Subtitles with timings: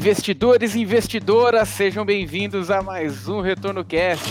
[0.00, 4.24] Investidores e investidoras, sejam bem-vindos a mais um Retorno Cast.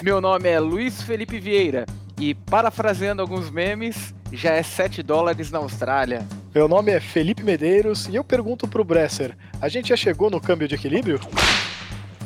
[0.00, 1.84] Meu nome é Luiz Felipe Vieira
[2.18, 6.26] e, parafraseando alguns memes, já é 7 dólares na Austrália.
[6.54, 10.40] Meu nome é Felipe Medeiros e eu pergunto pro Bresser: a gente já chegou no
[10.40, 11.20] câmbio de equilíbrio?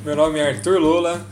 [0.04, 1.26] Meu nome é Arthur Lula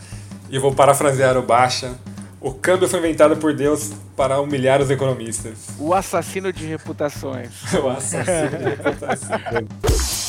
[0.50, 1.96] e eu vou parafrasear o Baixa.
[2.40, 5.68] O câmbio foi inventado por Deus para humilhar os economistas.
[5.78, 7.50] O assassino de reputações.
[7.80, 10.18] o assassino de reputações.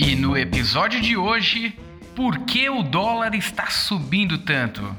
[0.00, 1.76] E no episódio de hoje,
[2.14, 4.94] por que o dólar está subindo tanto?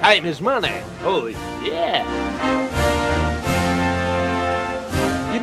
[0.00, 0.84] Time is money.
[1.04, 1.26] Oh,
[1.64, 2.04] yeah.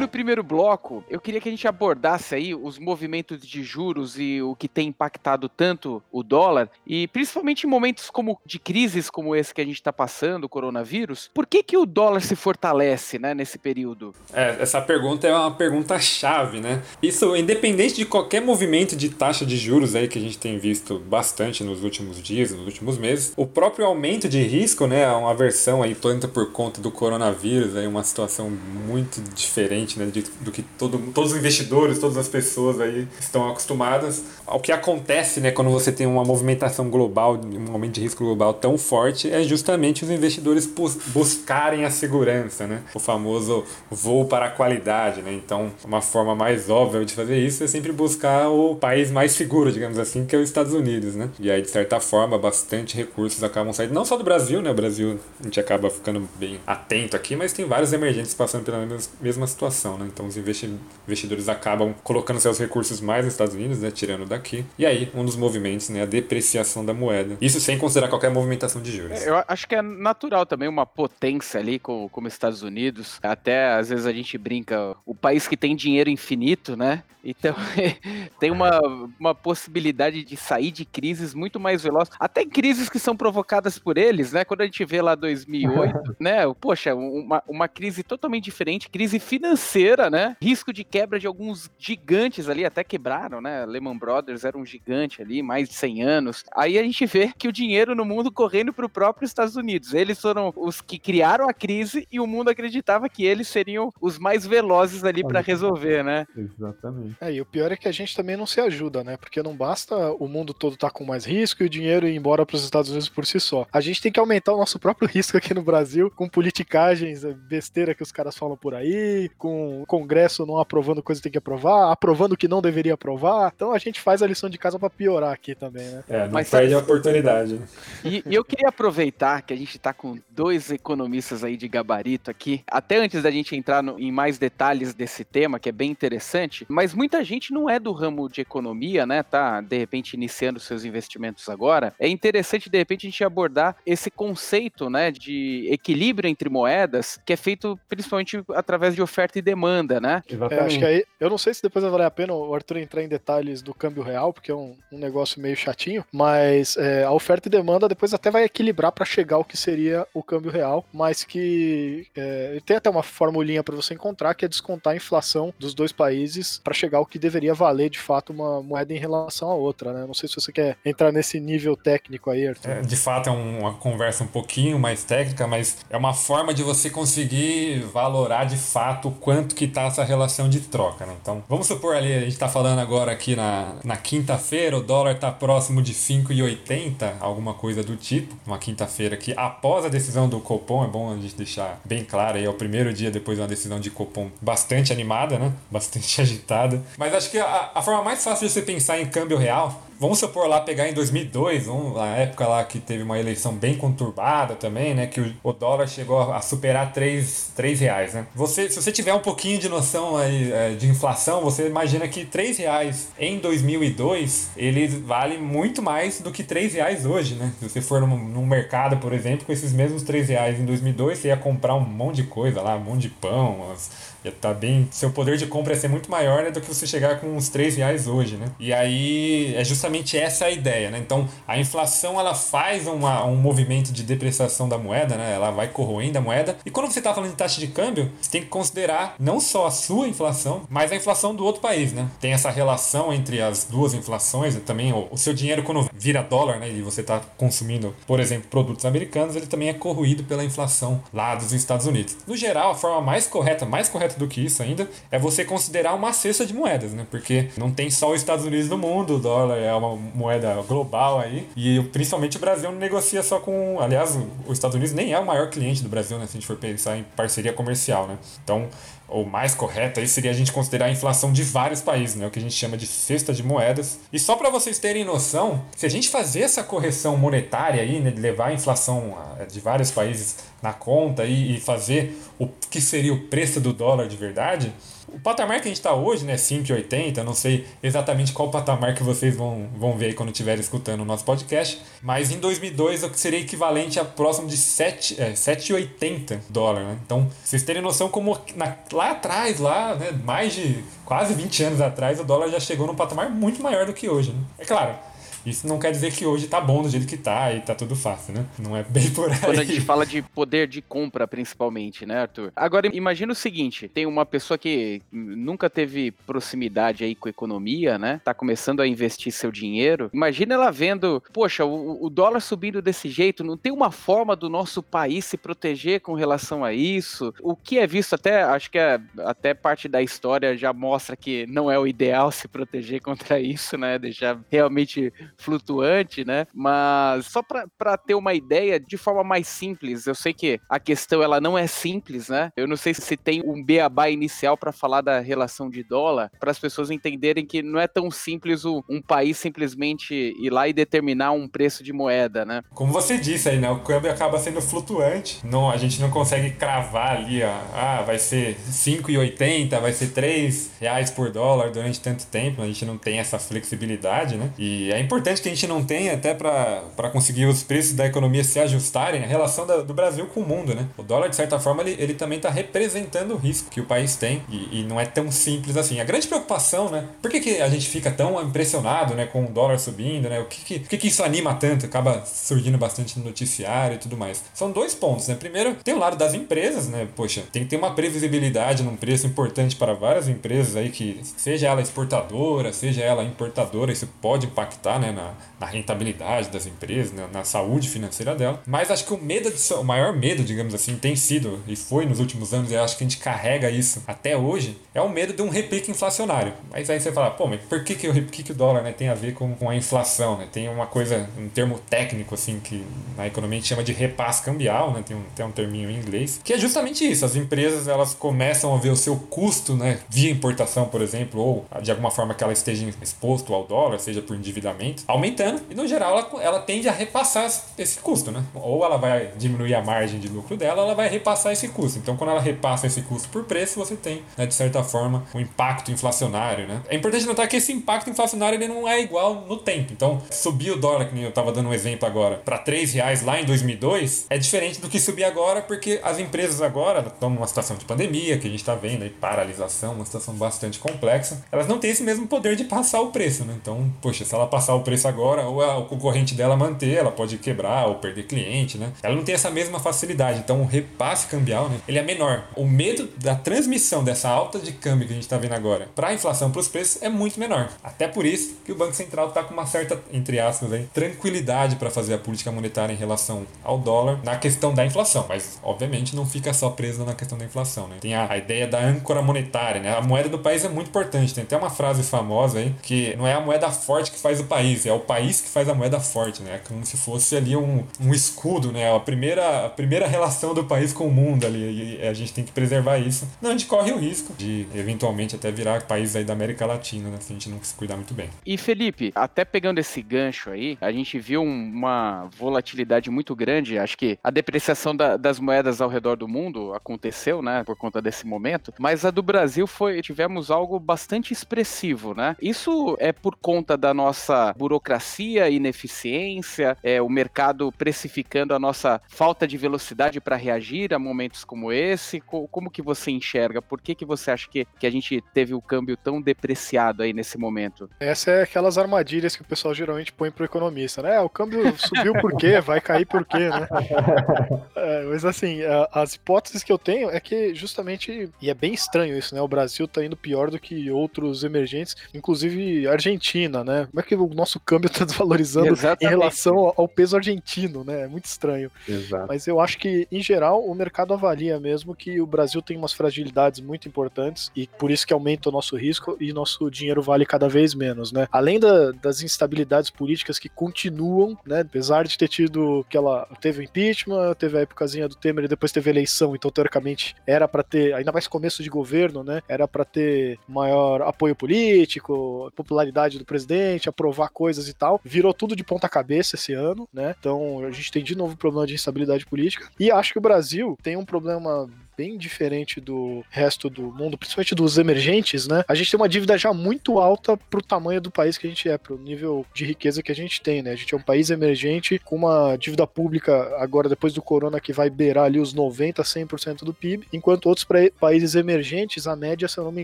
[0.01, 4.41] No primeiro bloco, eu queria que a gente abordasse aí os movimentos de juros e
[4.41, 9.35] o que tem impactado tanto o dólar, e principalmente em momentos como de crises como
[9.35, 13.19] esse que a gente está passando, o coronavírus, por que, que o dólar se fortalece
[13.19, 14.15] né, nesse período?
[14.33, 16.81] É, essa pergunta é uma pergunta chave, né?
[16.99, 20.97] Isso, independente de qualquer movimento de taxa de juros aí que a gente tem visto
[20.97, 25.83] bastante nos últimos dias, nos últimos meses, o próprio aumento de risco, né, uma versão
[25.83, 30.63] aí planta por conta do coronavírus, aí uma situação muito diferente né, de, do que
[30.77, 34.23] todo, todos os investidores, todas as pessoas aí estão acostumadas.
[34.47, 38.53] O que acontece né, quando você tem uma movimentação global, um aumento de risco global
[38.53, 40.69] tão forte, é justamente os investidores
[41.07, 42.81] buscarem a segurança, né?
[42.93, 45.21] o famoso voo para a qualidade.
[45.21, 45.33] Né?
[45.33, 49.71] Então, uma forma mais óbvia de fazer isso é sempre buscar o país mais seguro,
[49.71, 51.15] digamos assim, que é os Estados Unidos.
[51.15, 51.29] Né?
[51.39, 54.71] E aí, de certa forma, bastante recursos acabam saindo, não só do Brasil, né?
[54.71, 58.87] o Brasil a gente acaba ficando bem atento aqui, mas tem vários emergentes passando pela
[59.21, 60.07] mesma situação né?
[60.11, 63.91] Então os investidores acabam colocando seus recursos mais nos Estados Unidos, né?
[63.91, 64.65] Tirando daqui.
[64.77, 66.03] E aí, um dos movimentos, né?
[66.03, 67.37] A depreciação da moeda.
[67.41, 69.21] Isso sem considerar qualquer movimentação de juros.
[69.21, 73.19] É, eu acho que é natural também uma potência ali, como, como Estados Unidos.
[73.21, 77.03] Até às vezes a gente brinca, o país que tem dinheiro infinito, né?
[77.23, 77.55] Então
[78.39, 78.79] tem uma,
[79.19, 82.09] uma possibilidade de sair de crises muito mais veloz.
[82.19, 84.43] Até crises que são provocadas por eles, né?
[84.43, 86.41] Quando a gente vê lá 2008, né?
[86.59, 89.70] Poxa, uma, uma crise totalmente diferente, crise financeira,
[90.09, 90.35] né?
[90.41, 93.65] Risco de quebra de alguns gigantes ali, até quebraram, né?
[93.65, 96.43] Lehman Brothers era um gigante ali, mais de 100 anos.
[96.55, 99.93] Aí a gente vê que o dinheiro no mundo correndo para o próprio Estados Unidos.
[99.93, 104.17] Eles foram os que criaram a crise e o mundo acreditava que eles seriam os
[104.17, 106.25] mais velozes ali para resolver, né?
[106.35, 107.15] Exatamente.
[107.21, 109.17] É, e o pior é que a gente também não se ajuda, né?
[109.17, 112.15] Porque não basta o mundo todo estar tá com mais risco e o dinheiro ir
[112.15, 113.65] embora para os Estados Unidos por si só.
[113.71, 117.33] A gente tem que aumentar o nosso próprio risco aqui no Brasil com politicagens, é,
[117.33, 119.50] besteira que os caras falam por aí, com
[119.81, 123.51] o Congresso não aprovando coisa que tem que aprovar, aprovando o que não deveria aprovar.
[123.55, 126.03] Então a gente faz a lição de casa para piorar aqui também, né?
[126.09, 127.59] É, não Mas, perde a oportunidade.
[128.03, 132.31] E, e eu queria aproveitar que a gente está com dois economistas aí de gabarito
[132.31, 135.91] aqui, até antes da gente entrar no, em mais detalhes desse tema, que é bem
[135.91, 139.23] interessante, mas muita gente não é do ramo de economia, né?
[139.23, 141.93] Tá, de repente, iniciando seus investimentos agora.
[141.99, 147.33] É interessante, de repente, a gente abordar esse conceito, né, de equilíbrio entre moedas, que
[147.33, 150.23] é feito principalmente através de oferta e demanda, né?
[150.49, 152.77] É, acho que aí, eu não sei se depois vai valer a pena o Arthur
[152.77, 157.03] entrar em detalhes do câmbio real, porque é um, um negócio meio chatinho, mas é,
[157.03, 160.51] a oferta e demanda depois até vai equilibrar para chegar ao que seria o câmbio
[160.51, 164.95] real, mas que é, tem até uma formulinha para você encontrar que é descontar a
[164.95, 168.97] inflação dos dois países para chegar ao que deveria valer de fato uma moeda em
[168.97, 170.05] relação à outra, né?
[170.05, 172.69] Não sei se você quer entrar nesse nível técnico aí, Arthur.
[172.69, 176.63] É, de fato é uma conversa um pouquinho mais técnica, mas é uma forma de
[176.63, 181.15] você conseguir valorar de fato o quanto que tá essa relação de troca, né?
[181.21, 185.17] Então, vamos supor ali, a gente tá falando agora aqui na, na quinta-feira, o dólar
[185.17, 190.41] tá próximo de 5,80, alguma coisa do tipo, uma quinta-feira que após a decisão do
[190.41, 193.41] Copom, é bom a gente deixar bem claro aí, é o primeiro dia depois de
[193.41, 195.53] uma decisão de Copom bastante animada, né?
[195.71, 196.81] Bastante agitada.
[196.97, 200.17] Mas acho que a, a forma mais fácil de você pensar em câmbio real Vamos
[200.17, 204.55] supor lá pegar em 2002, um, a época lá que teve uma eleição bem conturbada
[204.55, 205.05] também, né?
[205.05, 208.25] Que o, o dólar chegou a superar 3, 3 reais, né?
[208.33, 212.25] Você, se você tiver um pouquinho de noção aí, é, de inflação, você imagina que
[212.25, 217.53] 3 reais em 2002, ele vale muito mais do que 3 reais hoje, né?
[217.59, 221.19] Se você for num, num mercado, por exemplo, com esses mesmos 3 reais em 2002,
[221.19, 223.91] você ia comprar um monte de coisa lá, um monte de pão, umas,
[224.25, 224.87] ia tá bem...
[224.89, 227.49] Seu poder de compra ia ser muito maior né, do que você chegar com uns
[227.49, 228.47] 3 reais hoje, né?
[228.59, 230.99] E aí, é justamente essa a ideia, né?
[230.99, 235.33] Então, a inflação ela faz uma, um movimento de depreciação da moeda, né?
[235.33, 236.57] Ela vai corroendo a moeda.
[236.65, 239.67] E quando você está falando de taxa de câmbio, você tem que considerar não só
[239.67, 242.07] a sua inflação, mas a inflação do outro país, né?
[242.19, 246.21] Tem essa relação entre as duas inflações, e também o, o seu dinheiro quando vira
[246.21, 246.69] dólar, né?
[246.69, 251.35] E você está consumindo, por exemplo, produtos americanos, ele também é corroído pela inflação lá
[251.35, 252.17] dos Estados Unidos.
[252.27, 255.93] No geral, a forma mais correta, mais correta do que isso ainda, é você considerar
[255.93, 257.05] uma cesta de moedas, né?
[257.09, 261.19] Porque não tem só os Estados Unidos no mundo, o dólar é uma moeda global
[261.19, 263.79] aí, e principalmente o Brasil negocia só com.
[263.79, 266.25] Aliás, os Estados Unidos nem é o maior cliente do Brasil, né?
[266.25, 268.17] Se a gente for pensar em parceria comercial, né?
[268.43, 268.67] Então,
[269.11, 272.25] ou mais correto aí seria a gente considerar a inflação de vários países, né?
[272.25, 273.99] O que a gente chama de cesta de moedas.
[274.11, 278.09] E só para vocês terem noção, se a gente fazer essa correção monetária aí, né,
[278.09, 282.79] de levar a inflação ah, de vários países na conta e, e fazer o que
[282.79, 284.73] seria o preço do dólar de verdade,
[285.13, 289.03] o patamar que a gente está hoje, né, 5,80, não sei exatamente qual patamar que
[289.03, 293.19] vocês vão, vão ver quando estiverem escutando o nosso podcast, mas em 2002 o que
[293.19, 296.97] seria equivalente a próximo de 7, é, 7,80 dólar, né?
[297.05, 301.81] Então, vocês terem noção como na, lá atrás, lá, né, mais de quase 20 anos
[301.81, 304.39] atrás, o dólar já chegou num patamar muito maior do que hoje, né?
[304.59, 304.95] É claro,
[305.45, 307.95] isso não quer dizer que hoje tá bom do jeito que tá e tá tudo
[307.95, 308.45] fácil, né?
[308.59, 309.39] Não é bem por aí.
[309.39, 312.51] Quando a gente fala de poder de compra, principalmente, né, Arthur?
[312.55, 318.21] Agora, imagina o seguinte: tem uma pessoa que nunca teve proximidade aí com economia, né?
[318.23, 320.09] Tá começando a investir seu dinheiro.
[320.13, 324.49] Imagina ela vendo, poxa, o, o dólar subindo desse jeito, não tem uma forma do
[324.49, 327.33] nosso país se proteger com relação a isso?
[327.41, 331.45] O que é visto até, acho que é, até parte da história já mostra que
[331.47, 333.97] não é o ideal se proteger contra isso, né?
[333.97, 336.47] Deixar realmente flutuante, né?
[336.53, 341.21] Mas só para ter uma ideia de forma mais simples, eu sei que a questão
[341.21, 342.51] ela não é simples, né?
[342.55, 346.51] Eu não sei se tem um beabá inicial para falar da relação de dólar, para
[346.51, 350.73] as pessoas entenderem que não é tão simples o, um país simplesmente ir lá e
[350.73, 352.61] determinar um preço de moeda, né?
[352.73, 353.69] Como você disse aí, né?
[353.69, 355.39] O câmbio acaba sendo flutuante.
[355.45, 360.71] Não, a gente não consegue cravar ali, ó, ah, vai ser 5,80, vai ser 3
[360.79, 362.61] reais por dólar durante tanto tempo.
[362.61, 364.51] A gente não tem essa flexibilidade, né?
[364.57, 368.07] E é importante importante que a gente não tenha, até para conseguir os preços da
[368.07, 370.87] economia se ajustarem, a relação da, do Brasil com o mundo, né?
[370.97, 374.15] O dólar, de certa forma, ele, ele também está representando o risco que o país
[374.15, 375.99] tem e, e, não é tão simples assim.
[375.99, 377.05] A grande preocupação, né?
[377.21, 380.39] Por que, que a gente fica tão impressionado né, com o dólar subindo, né?
[380.39, 381.85] O que, que, que, que isso anima tanto?
[381.85, 384.43] Acaba surgindo bastante no noticiário e tudo mais.
[384.53, 385.35] São dois pontos, né?
[385.35, 387.07] Primeiro, tem o lado das empresas, né?
[387.15, 391.67] Poxa, tem que ter uma previsibilidade num preço importante para várias empresas aí que, seja
[391.67, 395.10] ela exportadora, seja ela importadora, isso pode impactar, né?
[395.11, 398.61] Na, na rentabilidade das empresas, na, na, saúde financeira dela.
[398.65, 402.05] Mas acho que o medo, de, o maior medo, digamos assim, tem sido, e foi
[402.05, 405.33] nos últimos anos, e acho que a gente carrega isso até hoje, é o medo
[405.33, 406.53] de um repique inflacionário.
[406.71, 409.09] Mas aí você fala, pô, mas por que, que o repique do dólar né, tem
[409.09, 410.37] a ver com, com a inflação?
[410.37, 410.47] Né?
[410.51, 412.85] Tem uma coisa, um termo técnico, assim, que
[413.17, 415.03] na economia a gente chama de repasse cambial, né?
[415.05, 417.25] tem, um, tem um terminho em inglês, que é justamente isso.
[417.25, 421.65] As empresas, elas começam a ver o seu custo, né, via importação, por exemplo, ou
[421.81, 425.87] de alguma forma que ela esteja exposto ao dólar, seja por endividamento, aumentando e no
[425.87, 428.43] geral ela, ela tende a repassar esse custo, né?
[428.53, 431.99] Ou ela vai diminuir a margem de lucro dela, ela vai repassar esse custo.
[431.99, 435.39] Então quando ela repassa esse custo por preço, você tem, né, de certa forma, um
[435.39, 436.81] impacto inflacionário, né?
[436.87, 439.93] É importante notar que esse impacto inflacionário ele não é igual no tempo.
[439.93, 443.39] Então, subir o dólar, que eu estava dando um exemplo agora, para 3 reais lá
[443.39, 447.75] em 2002, é diferente do que subir agora, porque as empresas agora estão numa situação
[447.75, 451.43] de pandemia, que a gente está vendo aí, paralisação, uma situação bastante complexa.
[451.51, 453.55] Elas não têm esse mesmo poder de passar o preço, né?
[453.61, 456.97] Então, poxa, se ela passar o preço preço agora, ou a, o concorrente dela manter,
[456.97, 458.91] ela pode quebrar ou perder cliente, né?
[459.01, 462.43] Ela não tem essa mesma facilidade, então o repasse cambial, né, ele é menor.
[462.57, 466.09] O medo da transmissão dessa alta de câmbio que a gente está vendo agora para
[466.09, 467.69] a inflação, para os preços, é muito menor.
[467.81, 471.77] Até por isso que o Banco Central está com uma certa, entre aspas, aí, tranquilidade
[471.77, 476.17] para fazer a política monetária em relação ao dólar na questão da inflação, mas obviamente
[476.17, 477.95] não fica só preso na questão da inflação, né?
[478.01, 479.95] Tem a, a ideia da âncora monetária, né?
[479.95, 481.33] A moeda do país é muito importante.
[481.33, 484.45] Tem até uma frase famosa aí que não é a moeda forte que faz o
[484.45, 486.61] país, é o país que faz a moeda forte, né?
[486.67, 488.93] Como se fosse ali um, um escudo, né?
[488.93, 491.97] A primeira, a primeira relação do país com o mundo ali.
[492.01, 493.27] E a gente tem que preservar isso.
[493.41, 497.09] Não, a gente corre o risco de eventualmente até virar país aí da América Latina,
[497.09, 497.17] né?
[497.19, 498.29] Se a gente não se cuidar muito bem.
[498.45, 503.77] E Felipe, até pegando esse gancho aí, a gente viu uma volatilidade muito grande.
[503.77, 507.63] Acho que a depreciação da, das moedas ao redor do mundo aconteceu, né?
[507.63, 508.73] Por conta desse momento.
[508.79, 510.01] Mas a do Brasil foi.
[510.01, 512.35] Tivemos algo bastante expressivo, né?
[512.41, 519.47] Isso é por conta da nossa burocracia, ineficiência, é, o mercado precificando a nossa falta
[519.47, 522.21] de velocidade para reagir a momentos como esse?
[522.21, 523.59] Co como que você enxerga?
[523.59, 527.11] Por que, que você acha que, que a gente teve o câmbio tão depreciado aí
[527.11, 527.89] nesse momento?
[527.99, 531.19] Essa é aquelas armadilhas que o pessoal geralmente põe pro economista, né?
[531.21, 532.61] O câmbio subiu por quê?
[532.61, 533.67] Vai cair por quê, né?
[534.75, 535.59] É, mas assim,
[535.91, 539.41] as hipóteses que eu tenho é que justamente, e é bem estranho isso, né?
[539.41, 543.87] O Brasil tá indo pior do que outros emergentes, inclusive Argentina, né?
[543.89, 546.05] Como é que o nosso câmbio tá desvalorizando Exatamente.
[546.05, 548.01] em relação ao peso argentino, né?
[548.03, 548.71] É muito estranho.
[548.87, 549.27] Exato.
[549.27, 552.93] Mas eu acho que, em geral, o mercado avalia mesmo que o Brasil tem umas
[552.93, 557.25] fragilidades muito importantes e por isso que aumenta o nosso risco e nosso dinheiro vale
[557.25, 558.27] cada vez menos, né?
[558.31, 561.61] Além da, das instabilidades políticas que continuam, né?
[561.61, 565.47] Apesar de ter tido que ela teve o impeachment, teve a épocazinha do Temer e
[565.47, 569.41] depois teve a eleição, então teoricamente era para ter, ainda mais começo de governo, né?
[569.47, 574.99] Era para ter maior apoio político, popularidade do presidente, aprovar coisas e tal.
[575.05, 577.13] Virou tudo de ponta cabeça esse ano, né?
[577.19, 579.69] Então a gente tem de novo problema de instabilidade política.
[579.79, 581.69] E acho que o Brasil tem um problema
[582.01, 585.63] bem diferente do resto do mundo, principalmente dos emergentes, né?
[585.67, 588.67] A gente tem uma dívida já muito alta pro tamanho do país que a gente
[588.67, 590.71] é, pro nível de riqueza que a gente tem, né?
[590.71, 594.73] A gente é um país emergente com uma dívida pública agora depois do corona que
[594.73, 597.67] vai beirar ali os 90, 100% do PIB, enquanto outros
[597.99, 599.83] países emergentes, a média, se eu não me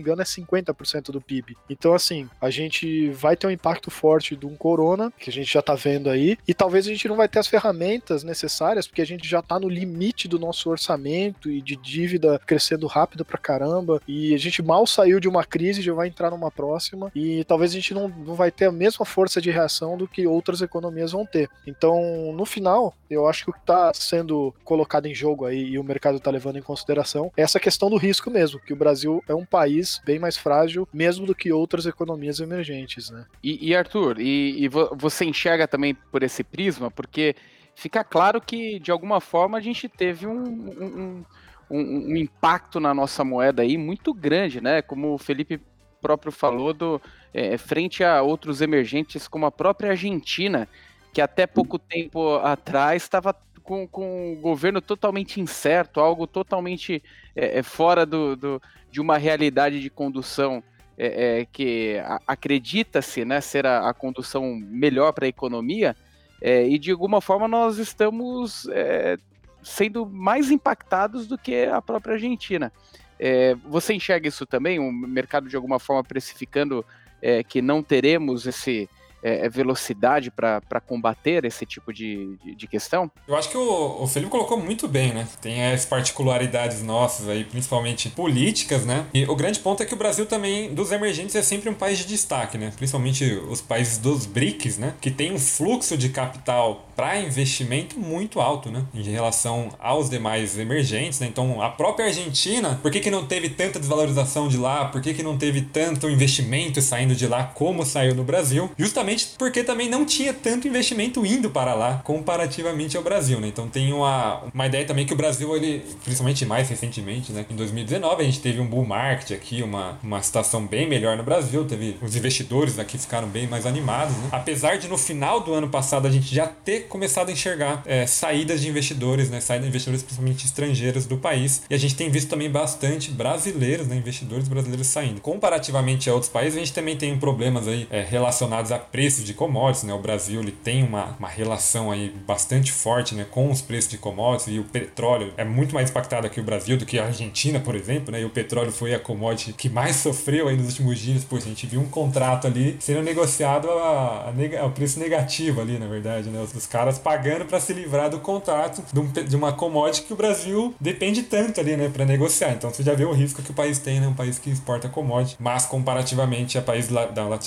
[0.00, 1.56] engano, é 50% do PIB.
[1.70, 5.52] Então, assim, a gente vai ter um impacto forte de um corona, que a gente
[5.52, 9.02] já tá vendo aí, e talvez a gente não vai ter as ferramentas necessárias, porque
[9.02, 13.24] a gente já tá no limite do nosso orçamento e de dívida dívida crescendo rápido
[13.24, 17.12] pra caramba, e a gente mal saiu de uma crise, já vai entrar numa próxima,
[17.14, 20.26] e talvez a gente não, não vai ter a mesma força de reação do que
[20.26, 21.48] outras economias vão ter.
[21.66, 25.78] Então, no final, eu acho que o que está sendo colocado em jogo aí e
[25.78, 29.22] o mercado está levando em consideração é essa questão do risco mesmo, que o Brasil
[29.28, 33.26] é um país bem mais frágil, mesmo do que outras economias emergentes, né?
[33.42, 37.34] E, e Arthur, e, e você enxerga também por esse prisma, porque
[37.74, 41.24] fica claro que de alguma forma a gente teve um, um, um,
[41.70, 44.82] um, impacto na nossa moeda aí muito grande, né?
[44.82, 45.60] Como o Felipe
[46.00, 47.00] próprio falou, do,
[47.32, 50.68] é, frente a outros emergentes como a própria Argentina,
[51.12, 57.02] que até pouco tempo atrás estava com, com o governo totalmente incerto, algo totalmente
[57.34, 60.62] é, é fora do, do, de uma realidade de condução
[60.96, 61.96] é, é que
[62.26, 65.94] acredita-se né, ser a, a condução melhor para a economia,
[66.40, 69.16] é, e de alguma forma nós estamos é,
[69.62, 72.72] sendo mais impactados do que a própria Argentina.
[73.18, 74.78] É, você enxerga isso também?
[74.78, 76.84] O mercado de alguma forma precificando
[77.20, 78.88] é, que não teremos esse,
[79.22, 83.10] é, é velocidade para combater esse tipo de, de, de, questão?
[83.26, 85.26] Eu acho que o, o Felipe colocou muito bem, né?
[85.40, 89.06] Tem as particularidades nossas aí, principalmente políticas, né?
[89.12, 91.98] E o grande ponto é que o Brasil também, dos emergentes, é sempre um país
[91.98, 92.72] de destaque, né?
[92.76, 94.94] Principalmente os países dos BRICS, né?
[95.00, 98.84] Que tem um fluxo de capital para investimento muito alto, né?
[98.94, 101.26] Em relação aos demais emergentes, né?
[101.26, 104.86] Então, a própria Argentina, por que, que não teve tanta desvalorização de lá?
[104.86, 108.70] Por que, que não teve tanto investimento saindo de lá como saiu no Brasil?
[108.76, 113.48] Justamente justamente porque também não tinha tanto investimento indo para lá comparativamente ao Brasil, né?
[113.48, 117.46] Então tem uma, uma ideia também que o Brasil, ele, principalmente mais recentemente, né?
[117.48, 121.22] Em 2019 a gente teve um bull market aqui, uma, uma situação bem melhor no
[121.22, 124.28] Brasil, teve os investidores aqui ficaram bem mais animados, né?
[124.32, 128.06] Apesar de no final do ano passado a gente já ter começado a enxergar é,
[128.06, 129.40] saídas de investidores, né?
[129.40, 133.86] Saídas de investidores principalmente estrangeiros do país e a gente tem visto também bastante brasileiros,
[133.86, 133.96] né?
[133.96, 135.20] Investidores brasileiros saindo.
[135.20, 139.32] Comparativamente a outros países, a gente também tem problemas aí é, relacionados a preços de
[139.32, 139.94] commodities, né?
[139.94, 143.96] O Brasil ele tem uma, uma relação aí bastante forte, né, com os preços de
[143.96, 147.60] commodities e o petróleo é muito mais impactado aqui o Brasil do que a Argentina,
[147.60, 148.22] por exemplo, né?
[148.22, 151.46] E o petróleo foi a commodity que mais sofreu aí nos últimos dias, pois a
[151.46, 156.28] gente viu um contrato ali sendo negociado a, a, a preço negativo ali, na verdade,
[156.28, 156.42] né?
[156.42, 160.12] Os, os caras pagando para se livrar do contrato de, um, de, uma commodity que
[160.12, 162.50] o Brasil depende tanto ali, né, para negociar.
[162.50, 164.08] Então você já vê o risco que o país tem, né?
[164.08, 167.38] Um país que exporta commodity, mas comparativamente a países da, da,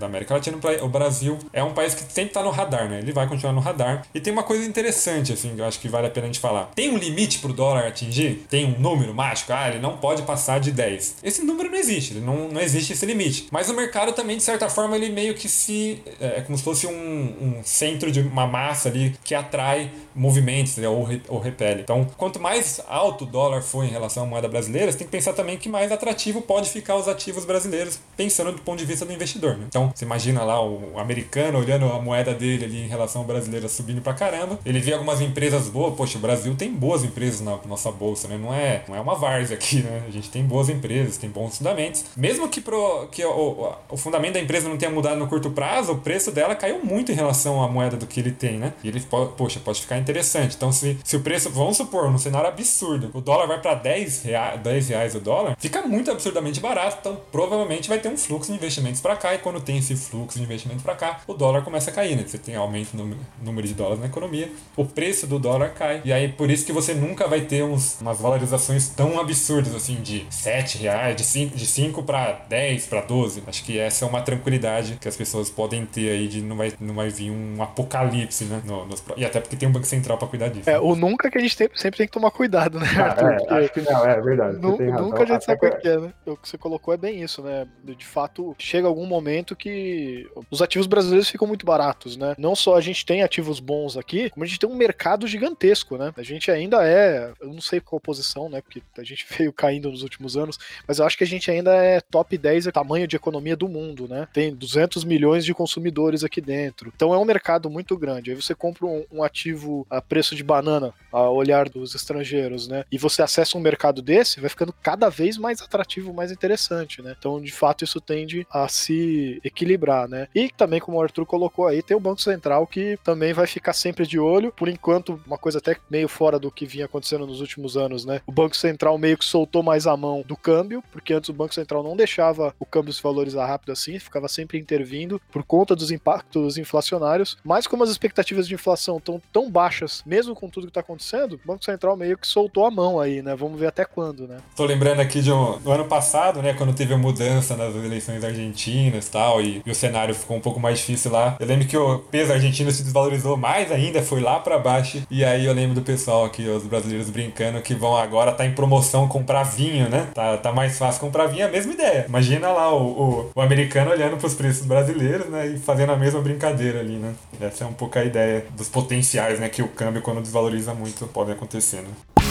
[0.00, 2.98] da América Latina, o Brasil é um país que sempre está no radar, né?
[2.98, 4.06] Ele vai continuar no radar.
[4.14, 6.40] E tem uma coisa interessante, assim, que eu acho que vale a pena a gente
[6.40, 6.70] falar.
[6.74, 8.46] Tem um limite para o dólar atingir?
[8.48, 9.52] Tem um número mágico?
[9.52, 11.16] Ah, ele não pode passar de 10.
[11.22, 13.48] Esse número não existe, não, não existe esse limite.
[13.50, 16.02] Mas o mercado também, de certa forma, ele meio que se.
[16.20, 20.76] É, é como se fosse um, um centro de uma massa ali que atrai movimentos
[20.78, 21.82] né, ou, ou repele.
[21.82, 25.10] Então, quanto mais alto o dólar for em relação à moeda brasileira, você tem que
[25.10, 29.04] pensar também que mais atrativo pode ficar os ativos brasileiros, pensando do ponto de vista
[29.04, 29.56] do investidor.
[29.56, 29.64] Né?
[29.68, 33.26] Então, você imagina lá o o americano olhando a moeda dele ali em relação ao
[33.26, 34.58] brasileiro subindo pra caramba.
[34.64, 35.94] Ele vê algumas empresas boas.
[35.94, 38.38] Poxa, o Brasil tem boas empresas na nossa bolsa, né?
[38.38, 40.02] Não é, não é uma várzea aqui, né?
[40.06, 42.04] A gente tem boas empresas, tem bons fundamentos.
[42.16, 45.92] Mesmo que, pro, que o, o fundamento da empresa não tenha mudado no curto prazo,
[45.92, 48.72] o preço dela caiu muito em relação à moeda do que ele tem, né?
[48.82, 49.00] E ele,
[49.36, 50.56] poxa, pode ficar interessante.
[50.56, 54.22] Então, se, se o preço, vamos supor, num cenário absurdo, o dólar vai para 10
[54.22, 56.98] reais, 10 reais o dólar, fica muito absurdamente barato.
[57.00, 59.34] Então, provavelmente vai ter um fluxo de investimentos para cá.
[59.34, 60.44] E quando tem esse fluxo de
[60.76, 62.24] investimento para cá, o dólar começa a cair, né?
[62.26, 66.02] Você tem aumento no número de dólares na economia, o preço do dólar cai.
[66.04, 69.96] E aí, por isso que você nunca vai ter uns, umas valorizações tão absurdas, assim,
[69.96, 73.42] de 7 reais, de 5, de 5 para 10, para 12.
[73.46, 76.72] Acho que essa é uma tranquilidade que as pessoas podem ter aí de não vai,
[76.78, 78.62] não vai vir um apocalipse, né?
[78.64, 80.68] No, nos, e até porque tem um Banco Central para cuidar disso.
[80.68, 83.32] É, o nunca que a gente tem, sempre tem que tomar cuidado, né, ah, Arthur?
[83.32, 84.58] É, acho que não, é verdade.
[84.58, 86.12] Nu, nunca a gente sabe o que é, né?
[86.26, 87.66] O que você colocou é bem isso, né?
[87.84, 92.34] De fato, chega algum momento que os ativos brasileiros ficam muito baratos, né?
[92.38, 95.96] Não só a gente tem ativos bons aqui, como a gente tem um mercado gigantesco,
[95.96, 96.12] né?
[96.16, 98.60] A gente ainda é, eu não sei qual posição, né?
[98.60, 101.74] Porque a gente veio caindo nos últimos anos, mas eu acho que a gente ainda
[101.74, 104.28] é top 10 tamanho de economia do mundo, né?
[104.32, 106.92] Tem 200 milhões de consumidores aqui dentro.
[106.94, 108.30] Então é um mercado muito grande.
[108.30, 112.84] Aí você compra um, um ativo a preço de banana, a olhar dos estrangeiros, né?
[112.90, 117.14] E você acessa um mercado desse, vai ficando cada vez mais atrativo, mais interessante, né?
[117.18, 120.28] Então, de fato, isso tende a se equilibrar, né?
[120.34, 123.72] E também, como o Arthur colocou aí, tem o Banco Central que também vai ficar
[123.72, 124.52] sempre de olho.
[124.52, 128.20] Por enquanto, uma coisa até meio fora do que vinha acontecendo nos últimos anos, né?
[128.26, 131.54] O Banco Central meio que soltou mais a mão do câmbio, porque antes o Banco
[131.54, 135.90] Central não deixava o câmbio se valorizar rápido assim, ficava sempre intervindo por conta dos
[135.90, 137.36] impactos inflacionários.
[137.44, 141.34] Mas como as expectativas de inflação estão tão baixas, mesmo com tudo que está acontecendo,
[141.34, 143.34] o Banco Central meio que soltou a mão aí, né?
[143.34, 144.38] Vamos ver até quando, né?
[144.54, 146.54] Tô lembrando aqui de um, ano passado, né?
[146.54, 150.60] Quando teve a mudança nas eleições argentinas tal, e, e o cenário ficou um pouco
[150.60, 151.36] mais difícil lá.
[151.40, 155.02] Eu lembro que o peso argentino se desvalorizou mais ainda, foi lá para baixo.
[155.10, 158.52] E aí eu lembro do pessoal aqui, os brasileiros brincando, que vão agora tá em
[158.52, 160.06] promoção comprar vinho, né?
[160.14, 162.06] Tá, tá mais fácil comprar vinho, é a mesma ideia.
[162.08, 165.48] Imagina lá o, o, o americano olhando pros preços brasileiros, né?
[165.48, 167.12] E fazendo a mesma brincadeira ali, né?
[167.40, 169.48] Essa é um pouco a ideia dos potenciais, né?
[169.48, 172.25] Que o câmbio, quando desvaloriza muito, podem acontecer, né?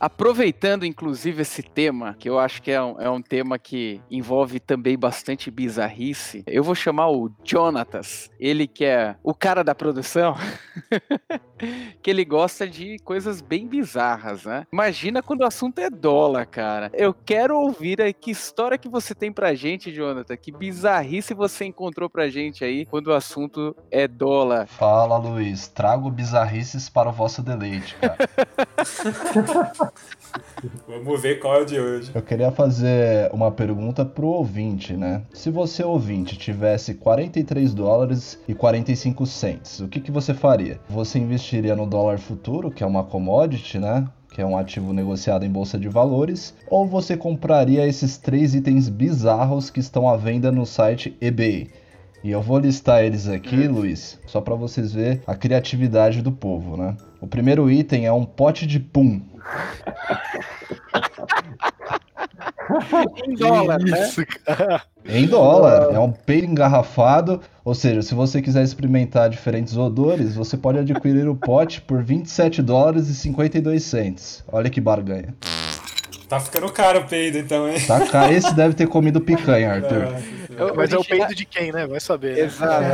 [0.00, 4.58] Aproveitando, inclusive, esse tema, que eu acho que é um, é um tema que envolve
[4.58, 10.34] também bastante bizarrice, eu vou chamar o Jonatas, ele que é o cara da produção,
[12.00, 14.66] que ele gosta de coisas bem bizarras, né?
[14.72, 16.90] Imagina quando o assunto é dólar, cara.
[16.94, 21.66] Eu quero ouvir aí que história que você tem pra gente, Jonathan, que bizarrice você
[21.66, 24.66] encontrou pra gente aí quando o assunto é dólar.
[24.66, 25.68] Fala, Luiz.
[25.68, 28.16] Trago bizarrices para o vosso deleite, cara.
[30.86, 32.10] Vamos ver qual é o de hoje.
[32.14, 35.22] Eu queria fazer uma pergunta pro ouvinte, né?
[35.32, 40.80] Se você, ouvinte, tivesse 43 dólares e 45 cents, o que, que você faria?
[40.88, 44.06] Você investiria no dólar futuro, que é uma commodity, né?
[44.30, 48.88] que é um ativo negociado em bolsa de valores, ou você compraria esses três itens
[48.88, 51.68] bizarros que estão à venda no site eBay.
[52.22, 53.72] E eu vou listar eles aqui, hum.
[53.72, 56.94] Luiz, só para vocês verem a criatividade do povo, né?
[57.20, 59.20] O primeiro item é um pote de pum.
[63.24, 64.06] em dólar, né?
[64.06, 64.82] Isso, cara.
[65.04, 65.94] Em dólar.
[65.94, 67.40] É um peido engarrafado.
[67.64, 72.62] Ou seja, se você quiser experimentar diferentes odores, você pode adquirir o pote por 27
[72.62, 74.44] dólares e 52 cents.
[74.50, 75.34] Olha que barganha.
[76.28, 77.80] Tá ficando caro o peido, então, hein?
[77.84, 78.32] Tá caro.
[78.32, 80.04] Esse deve ter comido picanha, Arthur.
[80.04, 81.88] É, mas é o peido de quem, né?
[81.88, 82.36] Vai saber.
[82.36, 82.42] Né?
[82.42, 82.84] Exato.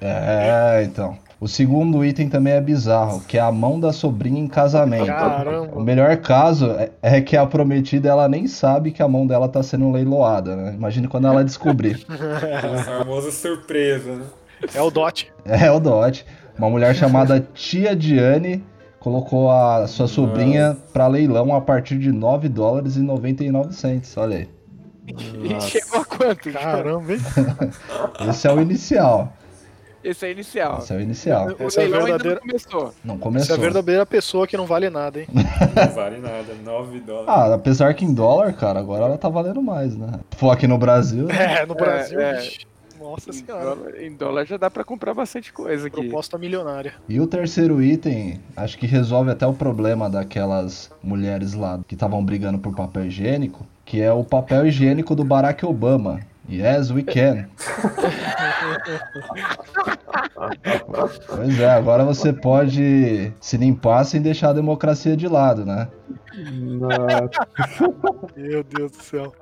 [0.00, 1.16] É, então.
[1.40, 5.06] O segundo item também é bizarro, que é a mão da sobrinha em casamento.
[5.06, 5.76] Caramba.
[5.76, 9.48] O melhor caso é, é, que a prometida ela nem sabe que a mão dela
[9.48, 10.74] tá sendo leiloada, né?
[10.74, 12.04] Imagine quando ela descobrir.
[12.08, 14.24] a famosa surpresa, né?
[14.74, 15.32] É o Dot.
[15.44, 16.24] É, é o Dot.
[16.56, 18.64] Uma mulher chamada Tia Diane
[19.00, 24.16] colocou a sua sobrinha para leilão a partir de 9 dólares e 99 cents.
[24.16, 24.48] Olha aí.
[25.06, 26.50] E chegou a quanto?
[26.52, 27.20] Caramba, hein?
[28.30, 29.32] Esse é o inicial.
[30.04, 30.78] Esse é inicial.
[30.78, 31.46] Esse é o inicial.
[31.58, 32.34] O Essa é verdadeira...
[32.34, 32.94] não começou.
[33.02, 33.44] Não começou.
[33.44, 35.26] Essa é a verdadeira pessoa que não vale nada, hein?
[35.32, 37.28] não vale nada, 9 dólares.
[37.28, 40.20] Ah, apesar que em dólar, cara, agora ela tá valendo mais, né?
[40.36, 41.26] For aqui no Brasil.
[41.44, 42.20] É, no Brasil.
[42.20, 42.50] É, é.
[42.98, 43.76] Nossa em senhora.
[43.76, 46.00] Dólar, em dólar já dá para comprar bastante coisa aqui.
[46.00, 46.94] Proposta milionária.
[47.08, 52.24] E o terceiro item, acho que resolve até o problema daquelas mulheres lá que estavam
[52.24, 57.48] brigando por papel higiênico, que é o papel higiênico do Barack Obama Yes, we can.
[61.26, 65.88] pois é, agora você pode se limpar sem deixar a democracia de lado, né?
[68.36, 69.32] Meu Deus do céu.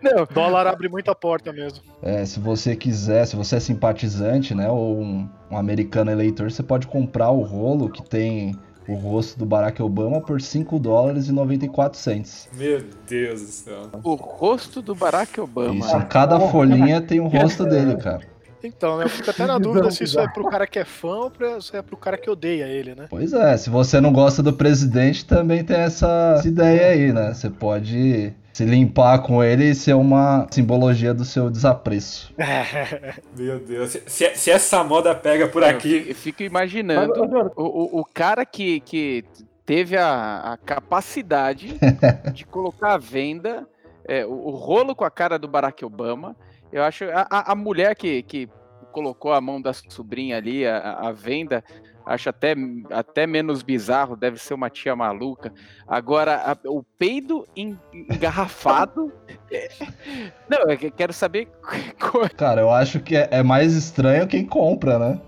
[0.00, 1.82] Não, Dólar abre muita porta mesmo.
[2.02, 6.62] É, se você quiser, se você é simpatizante, né, ou um, um americano eleitor, você
[6.62, 8.54] pode comprar o rolo que tem
[8.88, 12.48] o rosto do Barack Obama por 5 dólares e 94 cents.
[12.54, 13.82] Meu Deus do céu.
[14.02, 15.84] o rosto do Barack Obama.
[15.84, 18.22] Isso, em cada folhinha tem o rosto dele, cara.
[18.64, 19.04] Então, né?
[19.04, 21.60] Eu fico até na dúvida se isso é pro cara que é fã ou pra-
[21.60, 23.06] se é pro cara que odeia ele, né?
[23.08, 27.32] Pois é, se você não gosta do presidente, também tem essa, essa ideia aí, né?
[27.34, 32.34] Você pode se limpar com ele e ser uma simbologia do seu desapreço.
[33.38, 33.96] Meu Deus.
[34.06, 35.98] Se, se- essa moda pega por Eu aqui.
[36.00, 39.24] fico- Eu fico imaginando o, o, o cara que, que
[39.64, 41.78] teve a, a capacidade
[42.34, 43.64] de colocar à venda
[44.04, 46.34] é, o, o rolo com a cara do Barack Obama.
[46.72, 48.48] Eu acho a, a- a mulher que, que
[48.90, 51.62] colocou a mão da sobrinha ali à, à venda.
[52.08, 52.54] Acho até,
[52.90, 55.52] até menos bizarro, deve ser uma tia maluca.
[55.86, 59.12] Agora, a- o peido en- engarrafado.
[59.52, 59.68] é-
[60.48, 61.48] Não, eu que- quero saber.
[62.38, 65.20] Cara, eu acho que é, é mais estranho quem compra, né?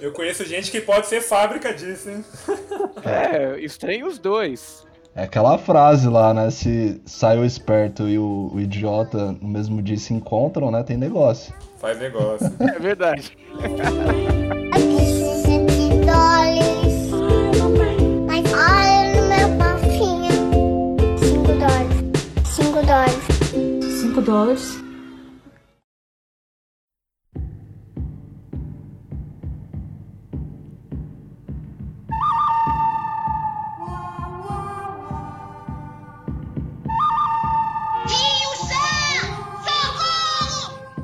[0.00, 2.24] Eu conheço gente que pode ser fábrica disso, hein?
[3.04, 4.86] É, estranho os dois.
[5.14, 6.48] É aquela frase lá, né?
[6.50, 10.82] Se sai o esperto e o, o idiota no mesmo dia se encontram, né?
[10.82, 11.54] Tem negócio.
[11.78, 12.50] Faz negócio.
[12.58, 13.36] É verdade.
[16.14, 17.10] Dólares.
[18.26, 20.34] Mas olha no meu bolsinho.
[21.18, 21.98] Cinco dólares.
[22.46, 23.34] Cinco dólares.
[24.00, 24.84] 5 dólares.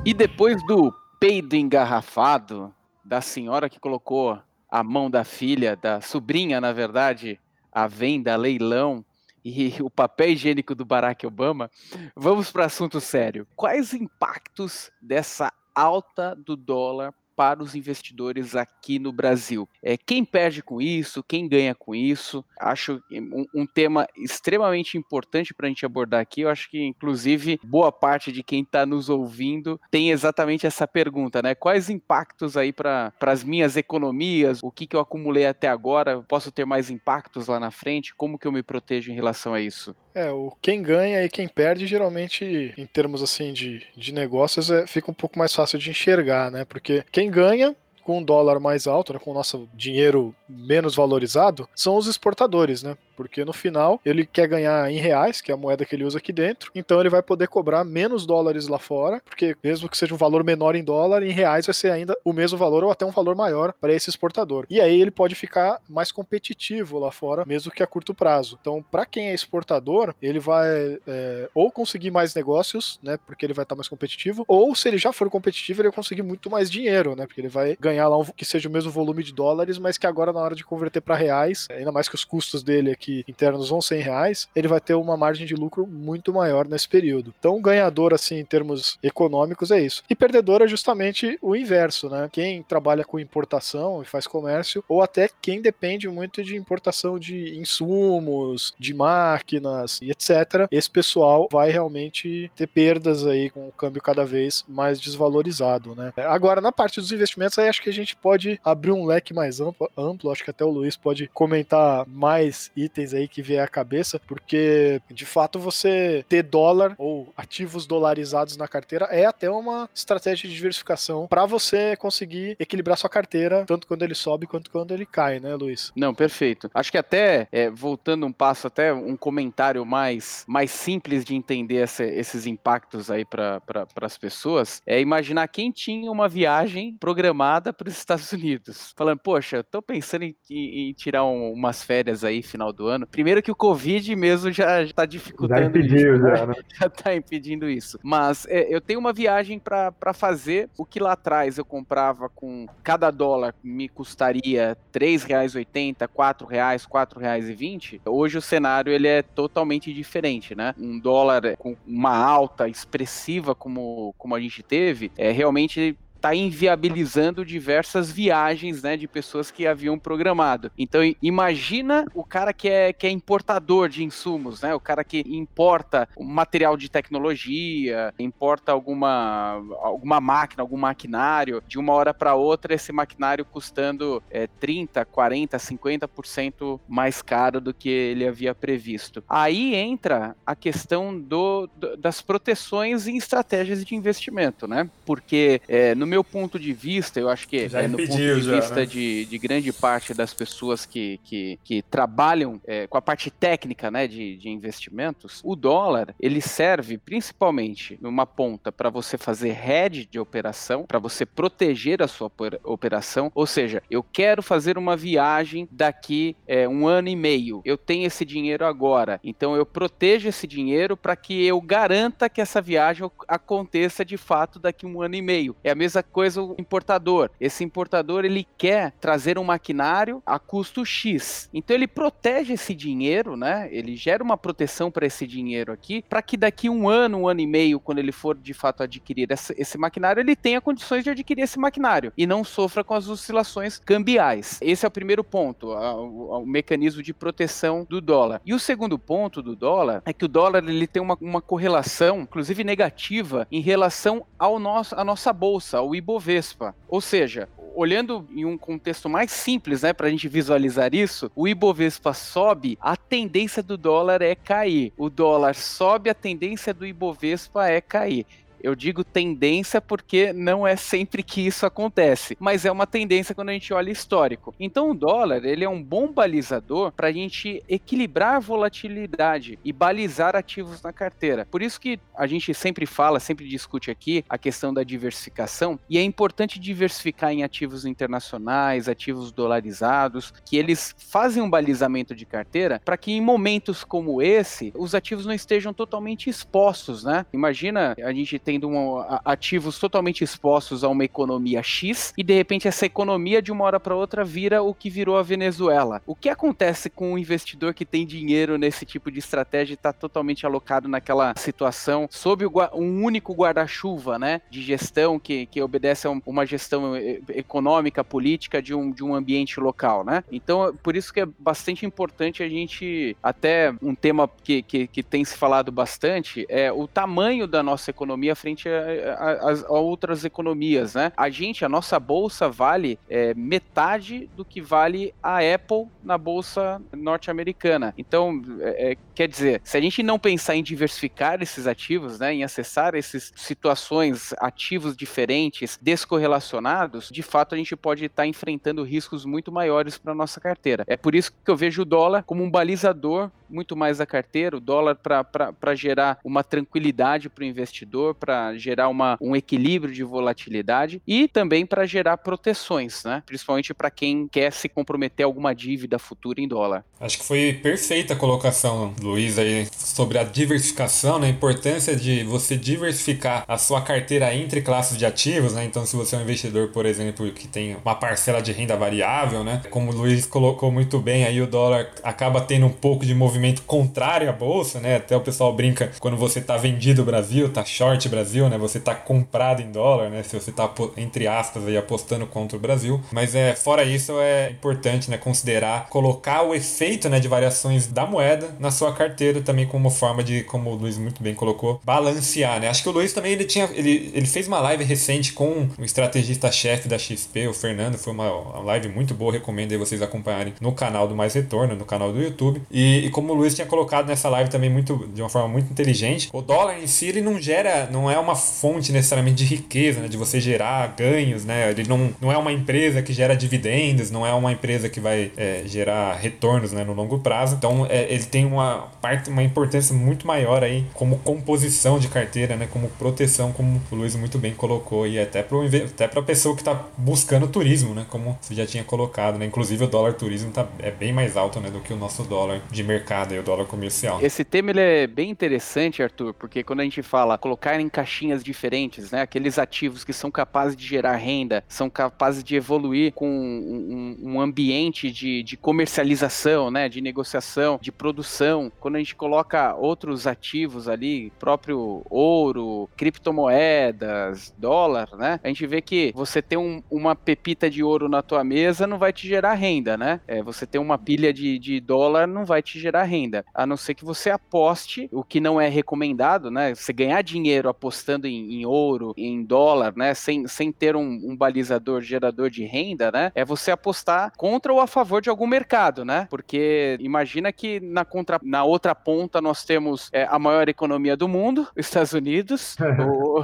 [0.03, 2.73] E depois do peido engarrafado
[3.05, 4.39] da senhora que colocou
[4.71, 7.37] a mão da filha, da sobrinha, na verdade,
[7.71, 9.05] à venda, a leilão,
[9.43, 11.69] e o papel higiênico do Barack Obama,
[12.15, 13.45] vamos para assunto sério.
[13.55, 19.67] Quais impactos dessa alta do dólar para os investidores aqui no Brasil?
[19.81, 21.23] É, quem perde com isso?
[21.23, 22.45] Quem ganha com isso?
[22.59, 26.41] Acho um, um tema extremamente importante para a gente abordar aqui.
[26.41, 31.41] Eu acho que, inclusive, boa parte de quem está nos ouvindo tem exatamente essa pergunta,
[31.41, 31.55] né?
[31.55, 34.59] Quais impactos aí para as minhas economias?
[34.61, 36.21] O que, que eu acumulei até agora?
[36.21, 38.13] Posso ter mais impactos lá na frente?
[38.13, 39.95] Como que eu me protejo em relação a isso?
[40.13, 44.85] É, o quem ganha e quem perde, geralmente, em termos assim de, de negócios, é,
[44.85, 46.65] fica um pouco mais fácil de enxergar, né?
[46.65, 51.69] Porque quem ganha com um dólar mais alto, né, com o nosso dinheiro menos valorizado,
[51.75, 52.97] são os exportadores, né?
[53.29, 56.17] Porque no final ele quer ganhar em reais, que é a moeda que ele usa
[56.17, 60.13] aqui dentro, então ele vai poder cobrar menos dólares lá fora, porque mesmo que seja
[60.13, 63.05] um valor menor em dólar, em reais vai ser ainda o mesmo valor ou até
[63.05, 64.65] um valor maior para esse exportador.
[64.69, 68.57] E aí ele pode ficar mais competitivo lá fora, mesmo que a curto prazo.
[68.59, 73.17] Então, para quem é exportador, ele vai é, ou conseguir mais negócios, né?
[73.25, 76.23] Porque ele vai estar mais competitivo, ou se ele já for competitivo, ele vai conseguir
[76.23, 77.25] muito mais dinheiro, né?
[77.25, 80.07] Porque ele vai ganhar lá um, que seja o mesmo volume de dólares, mas que
[80.07, 83.69] agora na hora de converter para reais, ainda mais que os custos dele aqui internos
[83.69, 87.33] vão ser em reais, ele vai ter uma margem de lucro muito maior nesse período.
[87.37, 90.03] Então, ganhador assim em termos econômicos é isso.
[90.09, 92.29] E perdedor é justamente o inverso, né?
[92.31, 97.57] Quem trabalha com importação e faz comércio, ou até quem depende muito de importação de
[97.57, 100.67] insumos, de máquinas e etc.
[100.71, 106.13] Esse pessoal vai realmente ter perdas aí com o câmbio cada vez mais desvalorizado, né?
[106.17, 109.59] Agora, na parte dos investimentos, aí acho que a gente pode abrir um leque mais
[109.59, 110.31] amplo, amplo.
[110.31, 115.01] acho que até o Luiz pode comentar mais itens aí que vier à cabeça, porque
[115.09, 120.55] de fato você ter dólar ou ativos dolarizados na carteira é até uma estratégia de
[120.55, 125.39] diversificação para você conseguir equilibrar sua carteira, tanto quando ele sobe quanto quando ele cai,
[125.39, 125.91] né, Luiz?
[125.95, 126.69] Não, perfeito.
[126.73, 131.77] Acho que até, é, voltando um passo, até um comentário mais, mais simples de entender
[131.77, 133.61] essa- esses impactos aí para
[134.01, 138.93] as pessoas, é imaginar quem tinha uma viagem programada para os Estados Unidos.
[138.95, 143.07] Falando, poxa, tô pensando em, em- em tirar um- umas férias aí final do ano.
[143.07, 146.35] Primeiro que o Covid mesmo já está Já dificultando impediu, isso, né?
[146.35, 146.53] já, né?
[146.79, 147.99] já tá impedindo isso.
[148.03, 150.69] Mas é, eu tenho uma viagem para fazer.
[150.77, 156.85] O que lá atrás eu comprava com cada dólar me custaria R$ 3,80, R$ reais,
[156.85, 158.01] R$ reais e 20.
[158.05, 160.73] Hoje o cenário ele é totalmente diferente, né?
[160.77, 167.43] Um dólar com uma alta expressiva como, como a gente teve, é realmente tá inviabilizando
[167.43, 170.71] diversas viagens, né, de pessoas que haviam programado.
[170.77, 175.23] Então imagina o cara que é, que é importador de insumos, né, o cara que
[175.27, 182.75] importa material de tecnologia, importa alguma, alguma máquina, algum maquinário, de uma hora para outra
[182.75, 189.23] esse maquinário custando é, 30, 40, 50% mais caro do que ele havia previsto.
[189.27, 194.89] Aí entra a questão do, do das proteções e estratégias de investimento, né?
[195.05, 198.55] Porque é, no meu ponto de vista, eu acho que é, no ponto de já,
[198.55, 198.85] vista né?
[198.85, 203.89] de, de grande parte das pessoas que, que, que trabalham é, com a parte técnica,
[203.89, 210.05] né, de, de investimentos, o dólar ele serve principalmente numa ponta para você fazer hedge
[210.05, 213.31] de operação, para você proteger a sua opera- operação.
[213.33, 217.61] Ou seja, eu quero fazer uma viagem daqui é, um ano e meio.
[217.63, 222.41] Eu tenho esse dinheiro agora, então eu protejo esse dinheiro para que eu garanta que
[222.41, 225.55] essa viagem aconteça de fato daqui um ano e meio.
[225.63, 227.29] É a mesma coisa o importador.
[227.39, 231.49] Esse importador ele quer trazer um maquinário a custo X.
[231.53, 233.69] Então ele protege esse dinheiro, né?
[233.71, 237.41] Ele gera uma proteção para esse dinheiro aqui, para que daqui um ano, um ano
[237.41, 241.43] e meio, quando ele for de fato adquirir esse, maquinário, ele tenha condições de adquirir
[241.43, 244.59] esse maquinário e não sofra com as oscilações cambiais.
[244.61, 248.41] Esse é o primeiro ponto, o mecanismo de proteção do dólar.
[248.45, 252.21] E o segundo ponto do dólar é que o dólar ele tem uma, uma correlação,
[252.21, 256.75] inclusive negativa, em relação ao nosso, à nossa bolsa, ao Ibovespa.
[256.87, 261.47] Ou seja, olhando em um contexto mais simples, né, para a gente visualizar isso, o
[261.47, 264.93] Ibovespa sobe, a tendência do dólar é cair.
[264.97, 268.25] O dólar sobe, a tendência do Ibovespa é cair.
[268.63, 273.49] Eu digo tendência porque não é sempre que isso acontece, mas é uma tendência quando
[273.49, 274.53] a gente olha histórico.
[274.59, 279.71] Então o dólar ele é um bom balizador para a gente equilibrar a volatilidade e
[279.71, 281.45] balizar ativos na carteira.
[281.49, 285.97] Por isso que a gente sempre fala, sempre discute aqui a questão da diversificação e
[285.97, 292.81] é importante diversificar em ativos internacionais, ativos dolarizados, que eles fazem um balizamento de carteira
[292.83, 297.25] para que em momentos como esse os ativos não estejam totalmente expostos, né?
[297.33, 302.67] Imagina a gente tendo um, ativos totalmente expostos a uma economia X e de repente
[302.67, 306.01] essa economia de uma hora para outra vira o que virou a Venezuela.
[306.05, 309.93] O que acontece com um investidor que tem dinheiro nesse tipo de estratégia e está
[309.93, 316.09] totalmente alocado naquela situação sob um único guarda-chuva, né, de gestão que, que obedece a
[316.09, 320.23] um- uma gestão eh, econômica, política de um, de um ambiente local, né?
[320.29, 325.01] Então, por isso que é bastante importante a gente, até um tema que, que, que
[325.03, 330.25] tem se falado bastante, é o tamanho da nossa economia frente a, a- a- outras
[330.25, 331.11] economias, né?
[331.17, 336.81] A gente, a nossa bolsa vale é, metade do que vale a Apple na bolsa
[336.93, 337.93] norte-americana.
[337.97, 342.33] Então, é, é, quer dizer, se a gente não pensar em diversificar esses ativos, né,
[342.33, 349.25] em acessar essas situações, ativos diferentes, descorrelacionados, de fato a gente pode estar enfrentando riscos
[349.25, 350.83] muito maiores para nossa carteira.
[350.87, 354.55] É por isso que eu vejo o dólar como um balizador muito mais da carteira,
[354.55, 360.03] o dólar para gerar uma tranquilidade para o investidor, para gerar uma, um equilíbrio de
[360.03, 363.21] volatilidade e também para gerar proteções, né?
[363.25, 366.85] Principalmente para quem quer se comprometer a alguma dívida futura em dólar.
[366.99, 371.27] Acho que foi perfeita a colocação, Luiz, aí, sobre a diversificação, né?
[371.27, 375.65] A importância de você diversificar a sua carteira entre classes de ativos, né?
[375.65, 379.43] Então, se você é um investidor, por exemplo, que tem uma parcela de renda variável,
[379.43, 379.61] né?
[379.69, 383.63] Como o Luiz colocou muito bem, aí o dólar acaba tendo um pouco de movimento
[383.63, 384.95] contrário à bolsa, né?
[384.95, 388.57] Até o pessoal brinca quando você tá vendido Brasil, tá short Brasil, né?
[388.57, 390.23] Você tá comprado em dólar, né?
[390.23, 393.01] Se você tá, entre aspas, aí apostando contra o Brasil.
[393.11, 395.17] Mas é, fora isso, é importante, né?
[395.17, 397.19] Considerar colocar o efeito, né?
[397.19, 401.21] De variações da moeda na sua carteira também como forma de, como o Luiz muito
[401.21, 402.67] bem colocou, balancear, né?
[402.67, 405.83] Acho que o Luiz também, ele tinha, ele, ele fez uma live recente com o
[405.83, 410.53] estrategista-chefe da XP, o Fernando, foi uma, uma live muito boa, recomendo aí vocês acompanharem
[410.59, 412.61] no canal do Mais Retorno, no canal do YouTube.
[412.71, 415.71] E, e como o Luiz tinha colocado nessa live também muito, de uma forma muito
[415.71, 420.01] inteligente, o dólar em si, ele não gera, não é uma fonte necessariamente de riqueza,
[420.01, 420.07] né?
[420.07, 421.71] De você gerar ganhos, né?
[421.71, 425.31] Ele não, não é uma empresa que gera dividendos, não é uma empresa que vai
[425.37, 426.83] é, gerar retornos, né?
[426.83, 427.55] No longo prazo.
[427.55, 432.55] Então, é, ele tem uma parte, uma importância muito maior aí como composição de carteira,
[432.55, 432.67] né?
[432.71, 436.61] Como proteção, como o Luiz muito bem colocou e até para até para pessoa que
[436.61, 438.05] está buscando turismo, né?
[438.09, 439.45] Como você já tinha colocado, né?
[439.45, 441.69] Inclusive o dólar turismo tá, é bem mais alto, né?
[441.69, 444.19] Do que o nosso dólar de mercado aí, o dólar comercial.
[444.21, 448.43] Esse tema ele é bem interessante, Arthur, porque quando a gente fala colocar em caixinhas
[448.43, 453.27] diferentes, né, aqueles ativos que são capazes de gerar renda, são capazes de evoluir com
[453.27, 459.75] um, um ambiente de, de comercialização, né, de negociação, de produção, quando a gente coloca
[459.75, 466.81] outros ativos ali, próprio ouro, criptomoedas, dólar, né, a gente vê que você ter um,
[466.89, 470.19] uma pepita de ouro na tua mesa não vai te gerar renda, né?
[470.27, 473.77] É, você ter uma pilha de, de dólar não vai te gerar renda, a não
[473.77, 476.73] ser que você aposte, o que não é recomendado, né?
[476.75, 480.13] Você ganhar dinheiro apostando em, em ouro, em dólar, né?
[480.13, 483.31] Sem, sem ter um, um, balizador gerador de renda, né?
[483.35, 486.27] É você apostar contra ou a favor de algum mercado, né?
[486.29, 491.27] Porque imagina que na, contra, na outra ponta nós temos é, a maior economia do
[491.27, 493.41] mundo, os Estados Unidos, o,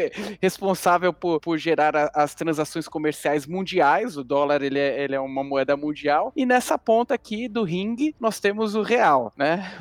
[0.40, 5.20] responsável por, por gerar a, as transações comerciais mundiais, o dólar ele é, ele é
[5.20, 9.72] uma moeda mundial, e nessa ponta aqui do ringue nós temos o real, né?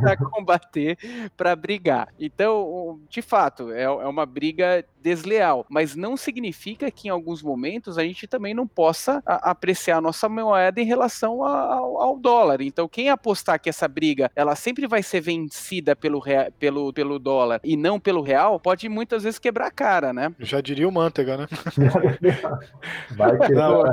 [0.00, 0.98] para combater,
[1.36, 2.08] para brigar.
[2.18, 7.98] Então, de fato, é, é uma briga desleal, mas não significa que em alguns momentos
[7.98, 12.18] a gente também não possa a, apreciar a nossa moeda em relação a, ao, ao,
[12.18, 12.60] dólar.
[12.60, 16.22] Então, quem apostar que essa briga ela sempre vai ser vencida pelo,
[16.58, 20.34] pelo, pelo dólar e não pelo real, pode muitas vezes quebrar a cara, né?
[20.38, 21.46] Já diria o Manteiga, né?
[23.16, 23.84] vai que não,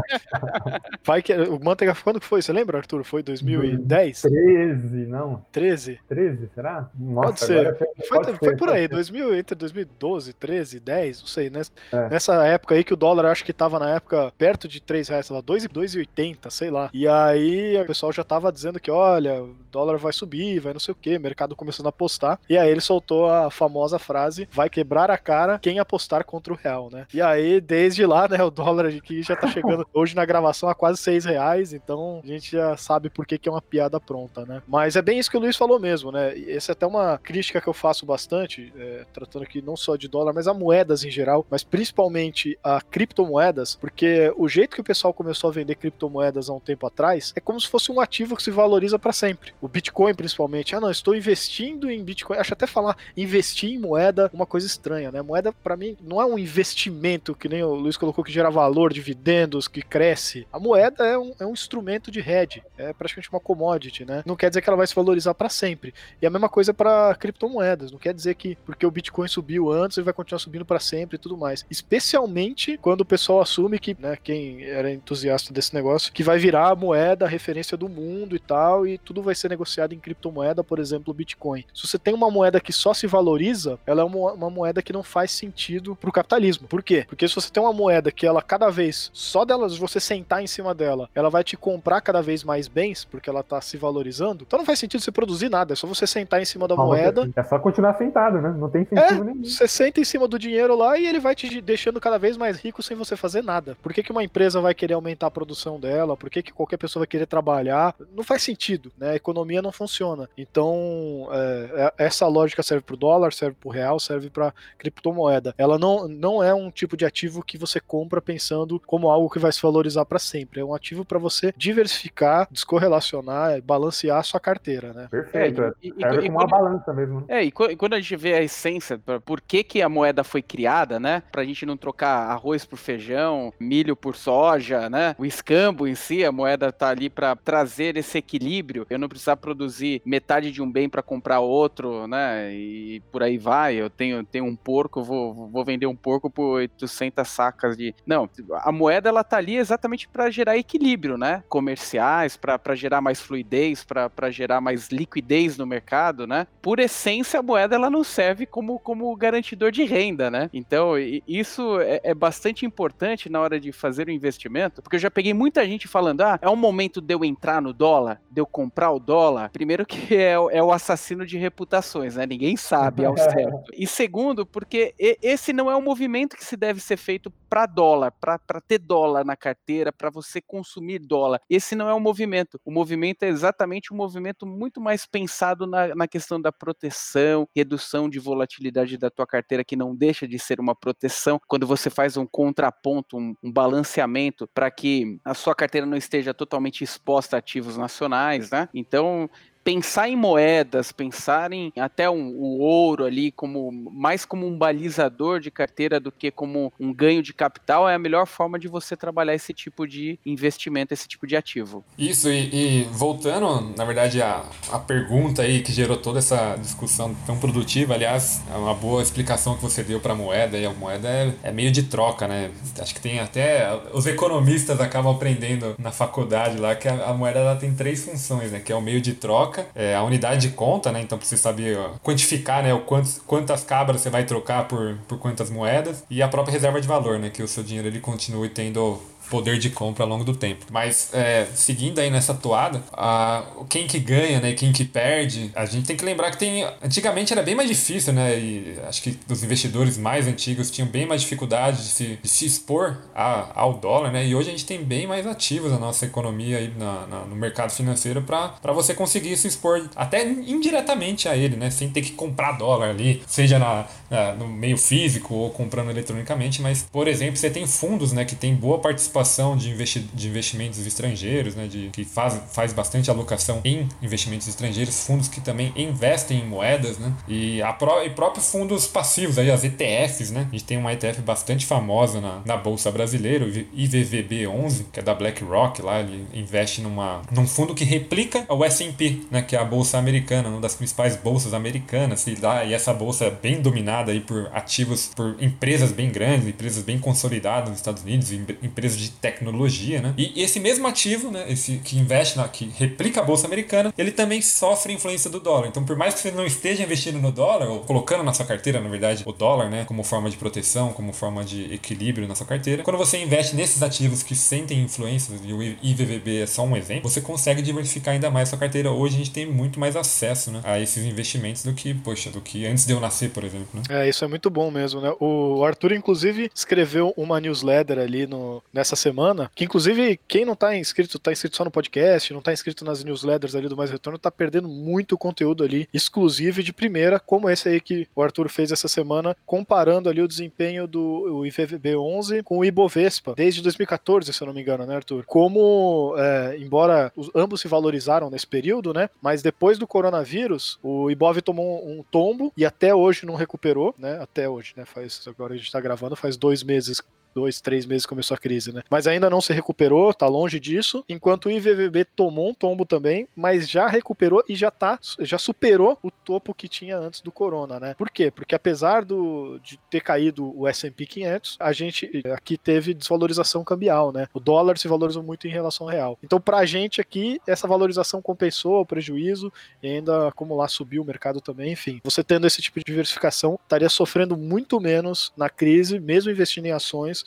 [1.03, 2.41] vai que o Manteiga quando foi?
[2.41, 3.03] Você lembra, Arthur?
[3.03, 4.21] Foi 2010?
[4.21, 5.45] 13, não.
[5.51, 5.99] 13?
[6.07, 6.89] 13, será?
[6.97, 7.77] Nossa, pode ser.
[7.77, 11.61] Foi, pode foi ser, por aí, 2000, entre 2012, 13, 10 10, não sei, né?
[11.91, 12.09] É.
[12.09, 15.25] Nessa época aí que o dólar acho que tava na época perto de 3 reais,
[15.27, 16.89] sei lá, 2,80, sei lá.
[16.93, 20.79] E aí o pessoal já tava dizendo que, olha, o dólar vai subir, vai não
[20.79, 22.39] sei o que, mercado começando a apostar.
[22.49, 26.55] E aí ele soltou a famosa frase: vai quebrar a cara quem apostar contra o
[26.55, 27.05] real, né?
[27.13, 30.75] E aí, desde lá, né, o dólar aqui já tá chegando hoje na gravação a
[30.75, 34.45] quase 6 reais, então a gente já sabe por que, que é uma piada pronta,
[34.45, 34.61] né?
[34.67, 36.37] Mas é bem isso que o Luiz falou mesmo, né?
[36.49, 40.07] Essa é até uma crítica que eu faço bastante, é, tratando aqui não só de
[40.07, 44.81] dólar, mas a moeda moedas em geral, mas principalmente a criptomoedas, porque o jeito que
[44.81, 47.99] o pessoal começou a vender criptomoedas há um tempo atrás é como se fosse um
[47.99, 49.53] ativo que se valoriza para sempre.
[49.61, 50.75] O Bitcoin, principalmente.
[50.75, 52.37] Ah, não, estou investindo em Bitcoin.
[52.37, 55.21] Acho até falar investir em moeda uma coisa estranha, né?
[55.21, 58.93] Moeda, para mim, não é um investimento que nem o Luiz colocou que gera valor,
[58.93, 60.47] dividendos, que cresce.
[60.53, 64.23] A moeda é um, é um instrumento de hedge, é praticamente uma commodity, né?
[64.25, 65.93] Não quer dizer que ela vai se valorizar para sempre.
[66.21, 67.91] E a mesma coisa para criptomoedas.
[67.91, 71.15] Não quer dizer que porque o Bitcoin subiu antes, ele vai continuar subindo para sempre
[71.15, 71.65] e tudo mais.
[71.69, 76.69] Especialmente quando o pessoal assume que, né, quem era entusiasta desse negócio, que vai virar
[76.69, 80.63] a moeda, a referência do mundo e tal, e tudo vai ser negociado em criptomoeda,
[80.63, 81.63] por exemplo, o Bitcoin.
[81.73, 84.93] Se você tem uma moeda que só se valoriza, ela é uma, uma moeda que
[84.93, 86.67] não faz sentido pro capitalismo.
[86.67, 87.05] Por quê?
[87.07, 90.47] Porque se você tem uma moeda que ela cada vez, só delas, você sentar em
[90.47, 94.43] cima dela, ela vai te comprar cada vez mais bens, porque ela tá se valorizando,
[94.45, 97.29] então não faz sentido você produzir nada, é só você sentar em cima da moeda.
[97.35, 98.55] É só continuar sentado, né?
[98.57, 99.43] Não tem sentido é, nenhum.
[99.43, 102.59] Você senta em cima do dinheiro lá e ele vai te deixando cada vez mais
[102.59, 103.77] rico sem você fazer nada.
[103.81, 106.17] Por que, que uma empresa vai querer aumentar a produção dela?
[106.17, 107.95] Por que, que qualquer pessoa vai querer trabalhar?
[108.13, 109.11] Não faz sentido, né?
[109.11, 110.29] A economia não funciona.
[110.37, 114.53] Então, é, é essa lógica serve para o dólar, serve para o real, serve para
[114.77, 115.53] criptomoeda.
[115.57, 119.39] Ela não, não é um tipo de ativo que você compra pensando como algo que
[119.39, 120.61] vai se valorizar para sempre.
[120.61, 125.07] É um ativo para você diversificar, descorrelacionar, balancear a sua carteira, né?
[125.09, 125.61] Perfeito.
[125.61, 127.21] É, e, e, e, uma balança mesmo.
[127.21, 127.25] Né?
[127.29, 130.56] É, e quando a gente vê a essência, por que, que a moeda foi criada,
[130.99, 131.23] né?
[131.31, 135.15] Pra gente não trocar arroz por feijão, milho por soja, né?
[135.17, 138.85] O escambo em si, a moeda tá ali para trazer esse equilíbrio.
[138.89, 142.53] Eu não precisar produzir metade de um bem para comprar outro, né?
[142.53, 143.75] E por aí vai.
[143.75, 147.93] Eu tenho, tenho um porco, vou, vou vender um porco por 800 sacas de.
[148.05, 148.29] Não,
[148.61, 151.43] a moeda ela tá ali exatamente para gerar equilíbrio, né?
[151.47, 156.47] Comerciais, para gerar mais fluidez, para gerar mais liquidez no mercado, né?
[156.61, 160.46] Por essência, a moeda ela não serve como, como garantidor de renda, né?
[160.53, 160.93] Então,
[161.27, 165.33] isso é, é, bastante importante na hora de fazer o investimento, porque eu já peguei
[165.33, 168.91] muita gente falando: ah, é um momento de eu entrar no dólar, de eu comprar
[168.91, 169.49] o dólar.
[169.49, 172.25] Primeiro, que é, é o assassino de reputações, né?
[172.25, 173.71] Ninguém sabe ao certo.
[173.73, 178.11] E segundo, porque esse não é um movimento que se deve ser feito para dólar,
[178.11, 181.41] para ter dólar na carteira, para você consumir dólar.
[181.49, 182.59] Esse não é o movimento.
[182.65, 188.09] O movimento é exatamente um movimento muito mais pensado na, na questão da proteção, redução
[188.09, 191.39] de volatilidade da tua carteira, que não deixa de ser uma proteção.
[191.47, 196.33] Quando você faz um contraponto, um, um balanceamento para que a sua carteira não esteja
[196.33, 198.69] totalmente exposta a ativos nacionais, né?
[198.73, 199.29] Então,
[199.67, 205.41] pensar em moedas, pensar em até um, o ouro ali como mais como um balizador
[205.41, 208.95] de carteira do que como um ganho de capital é a melhor forma de você
[208.95, 211.83] trabalhar esse tipo de investimento, esse tipo de ativo.
[211.97, 217.13] Isso, e, e voltando, na verdade, a, a pergunta aí que gerou toda essa discussão
[217.25, 220.71] tão produtiva, aliás, é uma boa explicação que você deu para a moeda, e a
[220.71, 222.51] moeda é, é meio de troca, né?
[222.79, 223.67] Acho que tem até.
[223.91, 228.53] Os economistas acabam aprendendo na faculdade lá que a, a moeda ela tem três funções,
[228.53, 228.61] né?
[228.61, 231.01] Que é o meio de troca, é a unidade de conta, né?
[231.01, 232.73] Então precisa saber ó, quantificar, né?
[232.73, 236.81] O quantos, quantas cabras você vai trocar por, por quantas moedas e a própria reserva
[236.81, 237.29] de valor, né?
[237.29, 240.65] Que o seu dinheiro ele continue tendo poder de compra ao longo do tempo.
[240.71, 245.65] Mas é, seguindo aí nessa toada, a, quem que ganha, né, quem que perde, a
[245.65, 249.17] gente tem que lembrar que tem antigamente era bem mais difícil, né, e acho que
[249.29, 253.73] os investidores mais antigos tinham bem mais dificuldade de se, de se expor a, ao
[253.73, 257.07] dólar, né, e hoje a gente tem bem mais ativos na nossa economia aí na,
[257.07, 261.89] na no mercado financeiro para você conseguir se expor até indiretamente a ele, né, sem
[261.89, 266.87] ter que comprar dólar ali, seja na, na no meio físico ou comprando eletronicamente, mas
[266.91, 270.85] por exemplo, você tem fundos, né, que tem boa participação participação de, investi de investimentos
[270.85, 276.39] estrangeiros, né, de, que faz, faz bastante alocação em investimentos estrangeiros, fundos que também investem
[276.39, 280.51] em moedas, né, e, a pró e próprios fundos passivos, aí, as ETFs, né, a
[280.51, 285.13] gente tem uma ETF bastante famosa na, na Bolsa Brasileira, o IVVB11, que é da
[285.13, 289.65] BlackRock, lá ele investe numa, num fundo que replica o S&P, né, que é a
[289.65, 294.11] Bolsa Americana, uma das principais bolsas americanas, e, lá, e essa bolsa é bem dominada
[294.11, 299.06] aí por ativos, por empresas bem grandes, empresas bem consolidadas nos Estados Unidos, empresas de
[299.07, 300.13] de tecnologia, né?
[300.17, 304.11] E esse mesmo ativo, né, esse que investe na que replica a bolsa americana, ele
[304.11, 305.67] também sofre influência do dólar.
[305.67, 308.79] Então, por mais que você não esteja investindo no dólar ou colocando na sua carteira,
[308.79, 312.45] na verdade, o dólar, né, como forma de proteção, como forma de equilíbrio na sua
[312.45, 316.75] carteira, quando você investe nesses ativos que sentem influência, e o IVVB é só um
[316.75, 318.91] exemplo, você consegue diversificar ainda mais sua carteira.
[318.91, 322.41] Hoje a gente tem muito mais acesso, né, a esses investimentos do que, poxa, do
[322.41, 323.83] que antes de eu nascer, por exemplo, né?
[323.89, 325.13] É, isso é muito bom mesmo, né?
[325.19, 330.75] O Arthur inclusive escreveu uma newsletter ali no nessa semana, que inclusive quem não tá
[330.75, 334.19] inscrito, tá inscrito só no podcast, não tá inscrito nas newsletters ali do Mais Retorno,
[334.19, 338.71] tá perdendo muito conteúdo ali, exclusivo de primeira, como esse aí que o Arthur fez
[338.71, 344.41] essa semana, comparando ali o desempenho do IVVB 11 com o Ibovespa, desde 2014, se
[344.41, 345.23] eu não me engano, né, Arthur?
[345.25, 351.09] Como, é, embora os, ambos se valorizaram nesse período, né, mas depois do coronavírus, o
[351.11, 355.21] Ibov tomou um, um tombo e até hoje não recuperou, né, até hoje, né, faz,
[355.27, 357.01] agora a gente tá gravando, faz dois meses
[357.37, 358.81] dois, três meses começou a crise, né?
[358.89, 363.27] Mas ainda não se recuperou, tá longe disso, enquanto o IVVB tomou um tombo também,
[363.35, 367.79] mas já recuperou e já tá, já superou o topo que tinha antes do corona,
[367.79, 367.93] né?
[367.95, 368.31] Por quê?
[368.31, 374.11] Porque apesar do, de ter caído o S&P 500, a gente aqui teve desvalorização cambial,
[374.11, 374.27] né?
[374.33, 376.17] O dólar se valorizou muito em relação ao real.
[376.23, 381.05] Então, pra gente aqui, essa valorização compensou o prejuízo e ainda, como lá subiu o
[381.05, 382.01] mercado também, enfim.
[382.03, 386.71] Você tendo esse tipo de diversificação, estaria sofrendo muito menos na crise, mesmo investindo em
[386.71, 387.26] ações,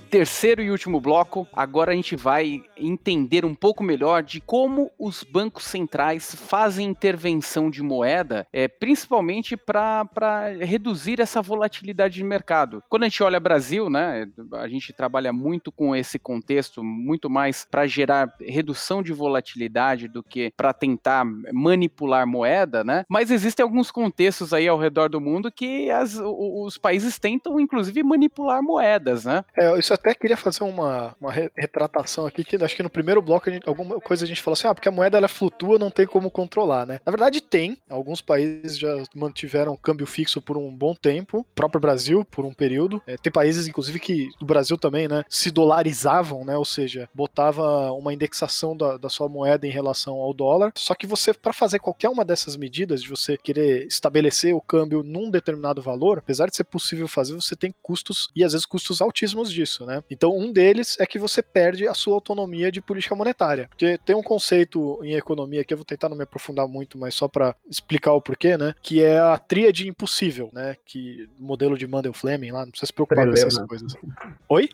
[0.11, 5.23] terceiro e último bloco, agora a gente vai entender um pouco melhor de como os
[5.23, 10.03] bancos centrais fazem intervenção de moeda, é, principalmente para
[10.59, 12.83] reduzir essa volatilidade de mercado.
[12.89, 17.65] Quando a gente olha Brasil, né, a gente trabalha muito com esse contexto, muito mais
[17.71, 23.05] para gerar redução de volatilidade do que para tentar manipular moeda, né?
[23.07, 28.03] Mas existem alguns contextos aí ao redor do mundo que as, os países tentam, inclusive,
[28.03, 29.45] manipular moedas, né?
[29.55, 33.49] É, isso até queria fazer uma, uma retratação aqui, que acho que no primeiro bloco
[33.49, 36.07] gente, alguma coisa a gente falou assim, ah, porque a moeda ela flutua, não tem
[36.07, 36.99] como controlar, né?
[37.05, 41.79] Na verdade tem, alguns países já mantiveram câmbio fixo por um bom tempo, o próprio
[41.79, 46.43] Brasil por um período, é, tem países inclusive que, do Brasil também, né, se dolarizavam,
[46.43, 50.95] né, ou seja, botava uma indexação da, da sua moeda em relação ao dólar, só
[50.95, 55.29] que você, para fazer qualquer uma dessas medidas, de você querer estabelecer o câmbio num
[55.29, 59.51] determinado valor, apesar de ser possível fazer, você tem custos, e às vezes custos altíssimos
[59.51, 59.90] disso, né?
[60.09, 63.67] Então, um deles é que você perde a sua autonomia de política monetária.
[63.69, 67.15] Porque tem um conceito em economia que eu vou tentar não me aprofundar muito, mas
[67.15, 68.73] só para explicar o porquê, né?
[68.81, 70.75] Que é a tríade impossível, né?
[70.85, 73.41] Que modelo de Mandel Fleming lá, não precisa se preocupar trilema.
[73.41, 73.93] com essas coisas.
[74.49, 74.69] Oi?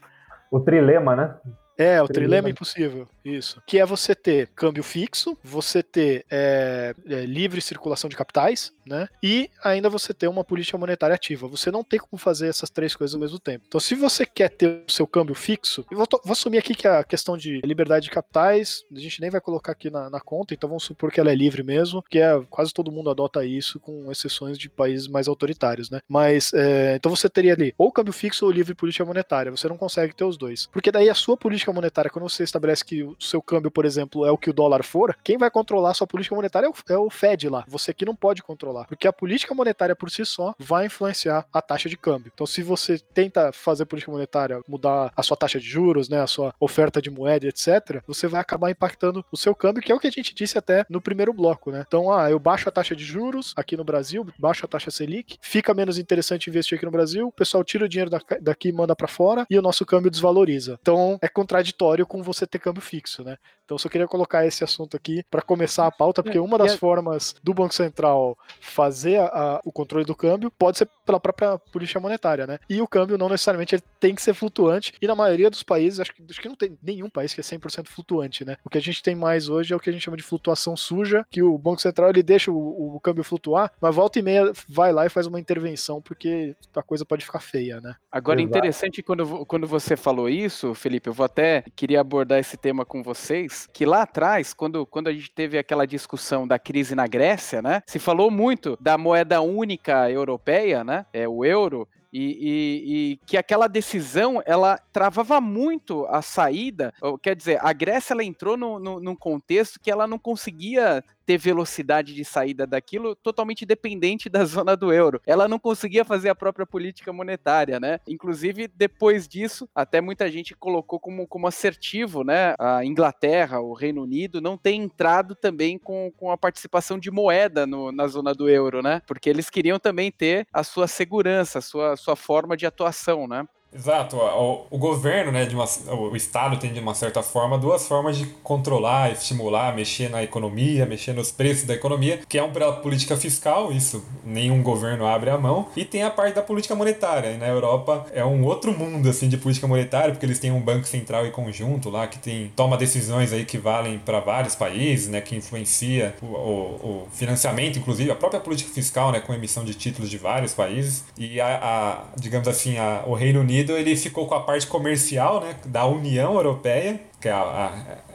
[0.52, 1.36] O trilema, né?
[1.78, 3.62] É, o trilema impossível, isso.
[3.68, 9.08] Que é você ter câmbio fixo, você ter é, é, livre circulação de capitais, né?
[9.22, 11.48] E ainda você ter uma política monetária ativa.
[11.48, 13.66] Você não tem como fazer essas três coisas ao mesmo tempo.
[13.68, 16.88] Então, se você quer ter o seu câmbio fixo, eu vou, vou assumir aqui que
[16.88, 20.54] a questão de liberdade de capitais, a gente nem vai colocar aqui na, na conta,
[20.54, 23.80] então vamos supor que ela é livre mesmo, que é quase todo mundo adota isso,
[23.80, 26.00] com exceções de países mais autoritários, né?
[26.08, 29.52] Mas é, então você teria ali ou câmbio fixo ou livre política monetária.
[29.52, 30.68] Você não consegue ter os dois.
[30.68, 34.26] Porque daí a sua política monetária, quando você estabelece que o seu câmbio, por exemplo,
[34.26, 36.74] é o que o dólar for, quem vai controlar a sua política monetária é o,
[36.90, 37.66] é o Fed lá.
[37.68, 38.77] Você que não pode controlar.
[38.86, 42.32] Porque a política monetária por si só vai influenciar a taxa de câmbio.
[42.34, 46.28] Então, se você tenta fazer política monetária, mudar a sua taxa de juros, né, a
[46.28, 50.00] sua oferta de moeda, etc., você vai acabar impactando o seu câmbio, que é o
[50.00, 51.84] que a gente disse até no primeiro bloco, né?
[51.88, 55.38] Então, ah, eu baixo a taxa de juros aqui no Brasil, baixo a taxa Selic,
[55.42, 58.12] fica menos interessante investir aqui no Brasil, o pessoal tira o dinheiro
[58.42, 60.78] daqui e manda para fora e o nosso câmbio desvaloriza.
[60.82, 63.38] Então, é contraditório com você ter câmbio fixo, né?
[63.68, 66.76] Então, eu só queria colocar esse assunto aqui para começar a pauta, porque uma das
[66.76, 72.00] formas do Banco Central fazer a, o controle do câmbio pode ser pela própria política
[72.00, 72.60] monetária, né?
[72.70, 76.00] E o câmbio não necessariamente ele tem que ser flutuante, e na maioria dos países,
[76.00, 78.56] acho que, acho que não tem nenhum país que é 100% flutuante, né?
[78.64, 80.78] O que a gente tem mais hoje é o que a gente chama de flutuação
[80.78, 84.54] suja, que o Banco Central ele deixa o, o câmbio flutuar, mas volta e meia
[84.70, 87.96] vai lá e faz uma intervenção, porque a coisa pode ficar feia, né?
[88.10, 88.58] Agora, Exato.
[88.58, 93.04] interessante quando, quando você falou isso, Felipe, eu vou até queria abordar esse tema com
[93.04, 97.62] vocês, que lá atrás, quando, quando a gente teve aquela discussão da crise na Grécia,
[97.62, 97.82] né?
[97.88, 101.06] Se falou muito da moeda única europeia, né?
[101.12, 106.94] É o euro, e, e, e, que aquela decisão ela travava muito a saída.
[107.22, 111.38] Quer dizer, a Grécia ela entrou no, no, num contexto que ela não conseguia ter
[111.38, 115.22] velocidade de saída daquilo totalmente dependente da zona do euro.
[115.28, 118.00] Ela não conseguia fazer a própria política monetária, né?
[118.08, 122.56] Inclusive, depois disso, até muita gente colocou como, como assertivo, né?
[122.58, 127.68] A Inglaterra, o Reino Unido, não tem entrado também com, com a participação de moeda
[127.68, 129.02] no, na zona do euro, né?
[129.06, 133.46] Porque eles queriam também ter a sua segurança, a sua, sua forma de atuação, né?
[133.74, 134.16] Exato.
[134.18, 138.18] O, o governo, né, de uma, o Estado tem de uma certa forma duas formas
[138.18, 142.74] de controlar, estimular, mexer na economia, mexer nos preços da economia, que é um pela
[142.74, 147.32] política fiscal, isso nenhum governo abre a mão, e tem a parte da política monetária.
[147.32, 150.62] E na Europa é um outro mundo assim de política monetária, porque eles têm um
[150.62, 155.10] banco central e conjunto lá que tem toma decisões aí que valem para vários países,
[155.10, 159.64] né, que influencia o, o, o, financiamento, inclusive a própria política fiscal, né, com emissão
[159.66, 161.04] de títulos de vários países.
[161.18, 164.68] E a, a digamos assim, a, o Reino Unido Unido ele ficou com a parte
[164.68, 167.72] comercial né, da União Europeia, que é a,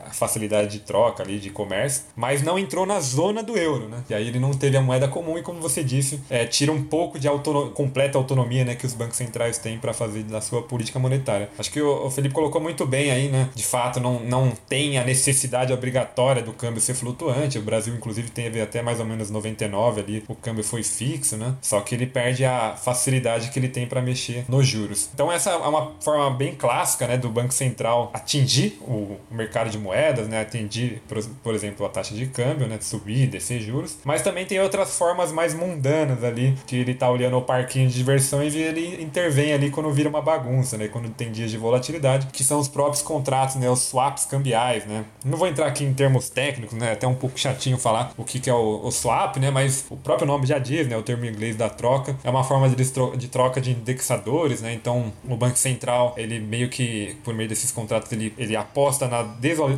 [0.06, 4.02] a facilidade de troca ali, de comércio, mas não entrou na zona do euro, né?
[4.08, 6.82] E aí ele não teve a moeda comum e, como você disse, é, tira um
[6.82, 7.28] pouco de
[7.74, 11.50] completa autonomia, né, que os bancos centrais têm para fazer da sua política monetária.
[11.58, 13.48] Acho que o, o, Felipe colocou muito bem aí, né?
[13.54, 17.58] De fato, não, não tem a necessidade obrigatória do câmbio ser flutuante.
[17.58, 21.54] O Brasil, inclusive, teve até mais ou menos 99 ali, o câmbio foi fixo, né?
[21.60, 25.08] Só que ele perde a facilidade que ele tem para mexer nos juros.
[25.12, 29.78] Então essa é uma forma bem clássica, né, do Banco Central atingir o mercado de
[29.78, 30.40] moedas né?
[30.40, 31.02] Atingir,
[31.42, 32.78] por, exemplo, a taxa de câmbio, né?
[32.78, 33.98] De subir, descer juros.
[34.04, 37.94] Mas também tem outras formas mais mundanas ali, que ele tá olhando o parquinho de
[37.94, 40.88] diversões e ele intervém ali quando vira uma bagunça, né?
[40.88, 43.68] Quando tem dias de volatilidade, que são os próprios contratos, né?
[43.70, 45.04] Os swaps cambiais, né?
[45.24, 46.92] Não vou entrar aqui em termos técnicos, né?
[46.92, 49.50] Até um pouco chatinho falar o que, que é o, o swap, né?
[49.50, 50.96] Mas o próprio nome já diz, né?
[50.96, 52.16] O termo inglês da troca.
[52.24, 52.76] É uma forma de,
[53.16, 54.72] de troca de indexadores, né?
[54.72, 59.22] Então, o Banco Central, ele meio que, por meio desses contratos, ele, ele aposta na,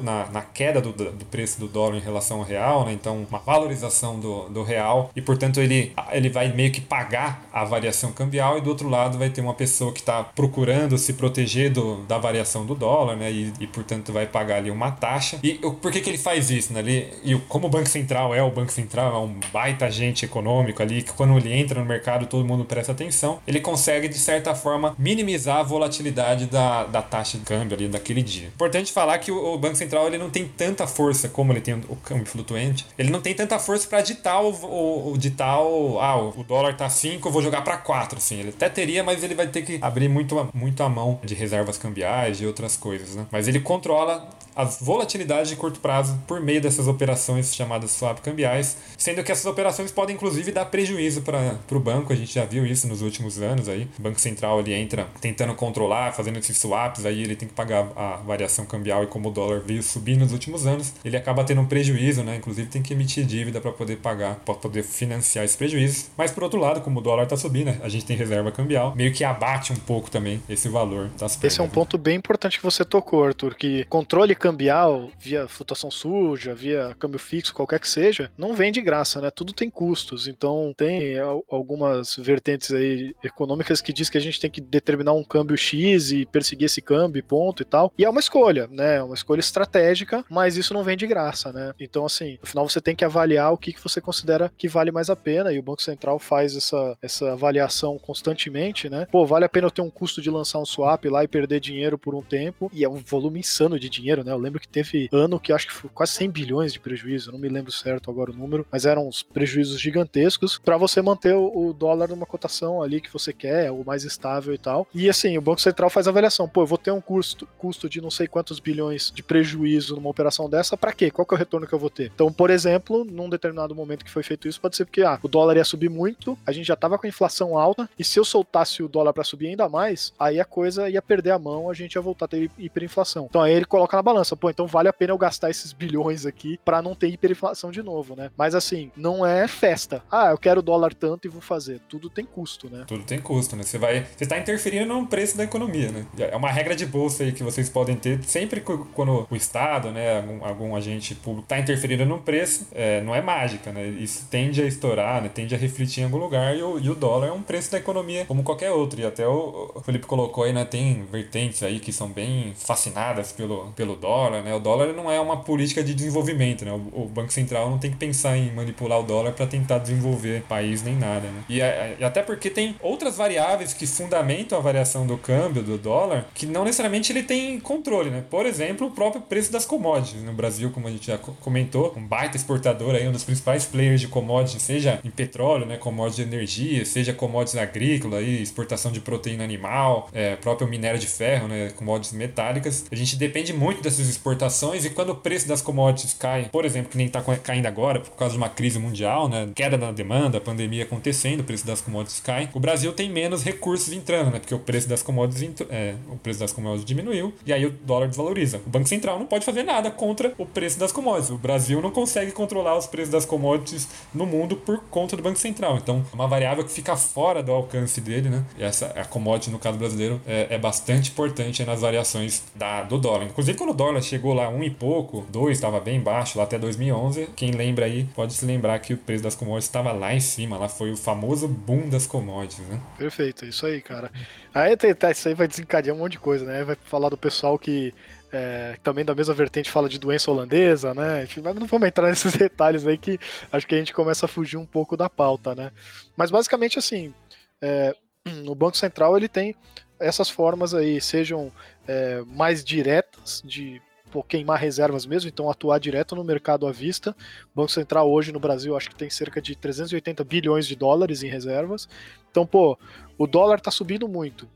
[0.02, 2.92] na na, queda do, do preço do dólar em relação ao real, né?
[2.92, 7.64] então uma valorização do, do real e portanto ele, ele vai meio que pagar a
[7.64, 11.70] variação cambial e do outro lado vai ter uma pessoa que está procurando se proteger
[11.70, 13.30] do, da variação do dólar né?
[13.30, 15.38] e, e portanto vai pagar ali uma taxa.
[15.42, 16.72] E por que, que ele faz isso?
[16.72, 16.80] Né?
[16.80, 20.82] Ele, e como o Banco Central é o Banco Central, é um baita agente econômico
[20.82, 24.54] ali que quando ele entra no mercado todo mundo presta atenção, ele consegue de certa
[24.54, 28.48] forma minimizar a volatilidade da, da taxa de câmbio ali daquele dia.
[28.48, 31.96] Importante falar que o, Banco Central ele não tem tanta força como ele tem o
[31.96, 32.86] câmbio flutuante.
[32.96, 36.76] Ele não tem tanta força para ditar o, o, o ditar o, ah, o dólar
[36.76, 38.38] tá 5, eu vou jogar para 4, assim.
[38.38, 41.76] Ele até teria, mas ele vai ter que abrir muito, muito a mão de reservas
[41.76, 43.26] cambiais e outras coisas, né?
[43.30, 48.76] Mas ele controla as volatilidades de curto prazo por meio dessas operações chamadas swap cambiais,
[48.96, 52.64] sendo que essas operações podem inclusive dar prejuízo para o banco, a gente já viu
[52.64, 53.88] isso nos últimos anos aí.
[53.98, 57.88] O Banco Central ele entra tentando controlar, fazendo esses swaps, aí ele tem que pagar
[57.96, 61.60] a variação cambial e como o dólar veio subir nos últimos anos, ele acaba tendo
[61.60, 62.36] um prejuízo, né?
[62.36, 66.06] Inclusive tem que emitir dívida para poder pagar, para poder financiar esse prejuízo.
[66.16, 67.80] Mas por outro lado, como o dólar está subindo, né?
[67.82, 71.52] a gente tem reserva cambial, meio que abate um pouco também esse valor das perdas.
[71.52, 75.90] Esse é um ponto bem importante que você tocou, Arthur, que controle cambial, via flutuação
[75.90, 79.30] suja, via câmbio fixo, qualquer que seja, não vem de graça, né?
[79.30, 80.28] Tudo tem custos.
[80.28, 81.16] Então tem
[81.50, 86.12] algumas vertentes aí econômicas que diz que a gente tem que determinar um câmbio X
[86.12, 87.90] e perseguir esse câmbio, ponto e tal.
[87.96, 88.96] E é uma escolha, né?
[88.96, 91.72] É uma escolha estratégica, mas isso não vem de graça, né?
[91.80, 95.08] Então, assim, no final você tem que avaliar o que, você considera que vale mais
[95.08, 99.06] a pena, e o Banco Central faz essa, essa avaliação constantemente, né?
[99.10, 101.60] Pô, vale a pena eu ter um custo de lançar um swap lá e perder
[101.60, 104.33] dinheiro por um tempo, e é um volume insano de dinheiro, né?
[104.34, 107.38] Eu lembro que teve ano que acho que foi quase 100 bilhões de prejuízo, não
[107.38, 111.68] me lembro certo agora o número, mas eram uns prejuízos gigantescos para você manter o,
[111.68, 114.86] o dólar numa cotação ali que você quer, o mais estável e tal.
[114.94, 117.88] E assim, o Banco Central faz a avaliação, pô, eu vou ter um custo, custo
[117.88, 121.10] de não sei quantos bilhões de prejuízo numa operação dessa, para quê?
[121.10, 122.10] Qual que é o retorno que eu vou ter?
[122.14, 125.28] Então, por exemplo, num determinado momento que foi feito isso, pode ser porque ah, o
[125.28, 128.24] dólar ia subir muito, a gente já tava com a inflação alta, e se eu
[128.24, 131.74] soltasse o dólar para subir ainda mais, aí a coisa ia perder a mão, a
[131.74, 133.26] gente ia voltar a ter hiperinflação.
[133.28, 136.26] Então aí ele coloca na balança, pô, então vale a pena eu gastar esses bilhões
[136.26, 138.30] aqui para não ter hiperinflação de novo, né?
[138.36, 140.02] Mas assim, não é festa.
[140.10, 141.80] Ah, eu quero dólar tanto e vou fazer.
[141.88, 142.84] Tudo tem custo, né?
[142.86, 143.62] Tudo tem custo, né?
[143.62, 146.06] Você vai, você tá interferindo no preço da economia, né?
[146.18, 150.18] É uma regra de bolsa aí que vocês podem ter sempre quando o Estado, né,
[150.18, 153.86] algum, algum agente público tá interferindo no preço, é, não é mágica, né?
[153.86, 155.28] Isso tende a estourar, né?
[155.28, 157.78] Tende a refletir em algum lugar e o, e o dólar é um preço da
[157.78, 159.00] economia como qualquer outro.
[159.00, 160.64] E até o, o Felipe colocou aí, né?
[160.64, 164.54] Tem vertentes aí que são bem fascinadas pelo, pelo dólar, né?
[164.54, 166.72] O dólar não é uma política de desenvolvimento, né?
[166.72, 170.42] O, o Banco Central não tem que pensar em manipular o dólar para tentar desenvolver
[170.42, 171.44] país nem nada, né?
[171.48, 175.78] E, é, e até porque tem outras variáveis que fundamentam a variação do câmbio do
[175.78, 178.24] dólar que não necessariamente ele tem controle, né?
[178.30, 180.22] Por exemplo, o próprio preço das commodities.
[180.22, 184.00] No Brasil, como a gente já comentou, um baita exportador aí, um dos principais players
[184.00, 185.76] de commodities, seja em petróleo, né?
[185.76, 191.06] Commodities de energia, seja commodities agrícola, aí, exportação de proteína animal, é, próprio minério de
[191.06, 191.70] ferro, né?
[191.76, 192.86] Commodities metálicas.
[192.90, 196.96] A gente depende muito exportações e quando o preço das commodities cai, por exemplo, que
[196.96, 199.48] nem está caindo agora por causa de uma crise mundial, né?
[199.54, 202.48] Queda na demanda, pandemia acontecendo, o preço das commodities cai.
[202.52, 204.38] O Brasil tem menos recursos entrando, né?
[204.38, 208.08] Porque o preço das commodities, é, o preço das commodities diminuiu e aí o dólar
[208.08, 208.60] desvaloriza.
[208.66, 211.30] O Banco Central não pode fazer nada contra o preço das commodities.
[211.30, 215.38] O Brasil não consegue controlar os preços das commodities no mundo por conta do Banco
[215.38, 215.76] Central.
[215.76, 218.44] Então, é uma variável que fica fora do alcance dele, né?
[218.58, 222.98] E essa a commodity no caso brasileiro é, é bastante importante nas variações da, do
[222.98, 223.24] dólar.
[223.24, 226.58] Inclusive quando o dólar chegou lá um e pouco, dois estava bem baixo lá até
[226.58, 227.28] 2011.
[227.36, 230.58] Quem lembra aí pode se lembrar que o preço das commodities estava lá em cima.
[230.58, 232.80] Lá foi o famoso boom das commodities, né?
[232.98, 234.10] Perfeito, isso aí, cara.
[234.52, 236.64] Aí tá, isso aí vai desencadear um monte de coisa, né?
[236.64, 237.94] Vai falar do pessoal que
[238.32, 241.22] é, também da mesma vertente fala de doença holandesa, né?
[241.22, 243.18] Enfim, mas não vamos entrar nesses detalhes aí que
[243.52, 245.70] acho que a gente começa a fugir um pouco da pauta, né?
[246.16, 247.14] Mas basicamente assim,
[247.62, 247.94] é,
[248.46, 249.54] o Banco Central ele tem
[249.98, 251.52] essas formas aí, sejam
[251.86, 253.80] é, mais diretas de
[254.10, 257.16] pô, queimar reservas mesmo, então atuar direto no mercado à vista.
[257.52, 261.22] O Banco Central hoje no Brasil acho que tem cerca de 380 bilhões de dólares
[261.22, 261.88] em reservas.
[262.30, 262.78] Então, pô,
[263.18, 264.48] o dólar está subindo muito.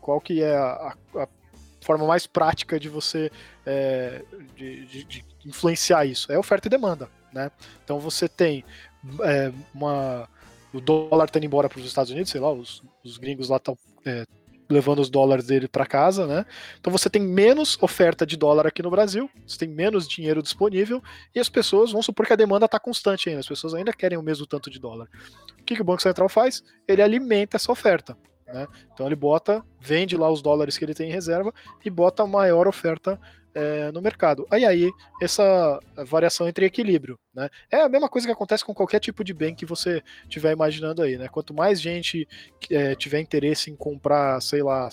[0.00, 1.28] Qual que é a, a
[1.80, 3.30] forma mais prática de você
[3.64, 4.22] é,
[4.54, 6.30] de, de, de, influenciar isso?
[6.30, 7.50] É oferta e demanda, né?
[7.84, 8.64] Então você tem
[9.22, 10.28] é, uma
[10.74, 13.56] o dólar tá indo embora para os Estados Unidos, sei lá, os, os gringos lá
[13.56, 14.26] estão é,
[14.68, 16.44] levando os dólares dele para casa, né?
[16.80, 21.02] Então você tem menos oferta de dólar aqui no Brasil, você tem menos dinheiro disponível
[21.34, 24.18] e as pessoas vão supor que a demanda está constante ainda, as pessoas ainda querem
[24.18, 25.08] o mesmo tanto de dólar.
[25.58, 26.62] O que, que o Banco Central faz?
[26.86, 28.16] Ele alimenta essa oferta.
[28.46, 28.66] Né?
[28.92, 31.52] Então ele bota, vende lá os dólares que ele tem em reserva
[31.84, 33.20] e bota maior oferta
[33.56, 34.46] é, no mercado.
[34.50, 34.90] Aí aí
[35.20, 37.48] essa variação entre equilíbrio, né?
[37.70, 41.00] É a mesma coisa que acontece com qualquer tipo de bem que você estiver imaginando
[41.00, 41.26] aí, né?
[41.26, 42.28] Quanto mais gente
[42.70, 44.90] é, tiver interesse em comprar, sei lá,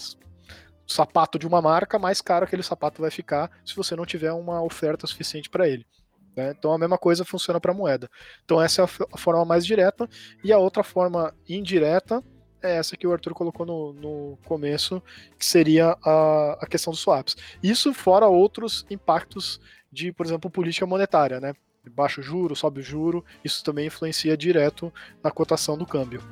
[0.87, 4.63] sapato de uma marca, mais caro aquele sapato vai ficar se você não tiver uma
[4.63, 5.85] oferta suficiente para ele.
[6.33, 6.55] Né?
[6.57, 8.09] Então a mesma coisa funciona para a moeda.
[8.45, 10.07] Então essa é a forma mais direta
[10.41, 12.23] e a outra forma indireta
[12.63, 15.01] é essa que o Arthur colocou no, no começo,
[15.37, 17.35] que seria a, a questão dos swaps.
[17.61, 19.59] Isso fora outros impactos
[19.91, 21.53] de, por exemplo, política monetária, né?
[21.91, 24.91] Baixo juro, sobe o juro, isso também influencia direto
[25.21, 26.23] na cotação do câmbio.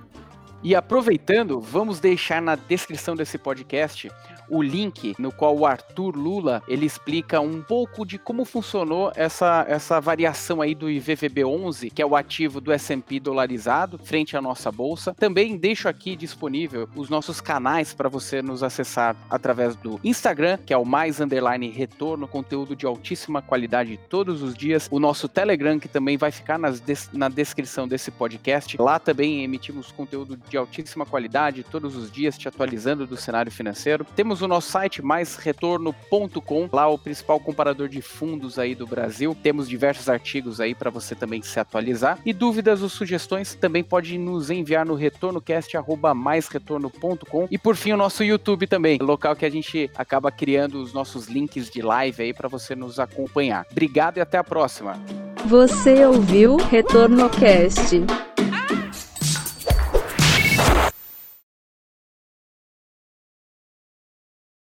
[0.63, 4.11] E aproveitando, vamos deixar na descrição desse podcast
[4.51, 9.65] o link no qual o Arthur Lula ele explica um pouco de como funcionou essa,
[9.67, 14.69] essa variação aí do IVVB11, que é o ativo do S&P dolarizado, frente à nossa
[14.69, 15.13] bolsa.
[15.13, 20.73] Também deixo aqui disponível os nossos canais para você nos acessar através do Instagram, que
[20.73, 24.89] é o mais underline retorno, conteúdo de altíssima qualidade todos os dias.
[24.91, 28.75] O nosso Telegram, que também vai ficar nas des na descrição desse podcast.
[28.81, 34.05] Lá também emitimos conteúdo de altíssima qualidade, todos os dias te atualizando do cenário financeiro.
[34.15, 39.33] Temos o nosso site maisretorno.com, lá o principal comparador de fundos aí do Brasil.
[39.41, 42.19] Temos diversos artigos aí para você também se atualizar.
[42.25, 48.21] E dúvidas ou sugestões também pode nos enviar no retornocast@maisretorno.com e por fim o nosso
[48.23, 52.49] YouTube também, local que a gente acaba criando os nossos links de live aí para
[52.49, 53.65] você nos acompanhar.
[53.71, 54.99] Obrigado e até a próxima.
[55.45, 58.01] Você ouviu Retorno Cast.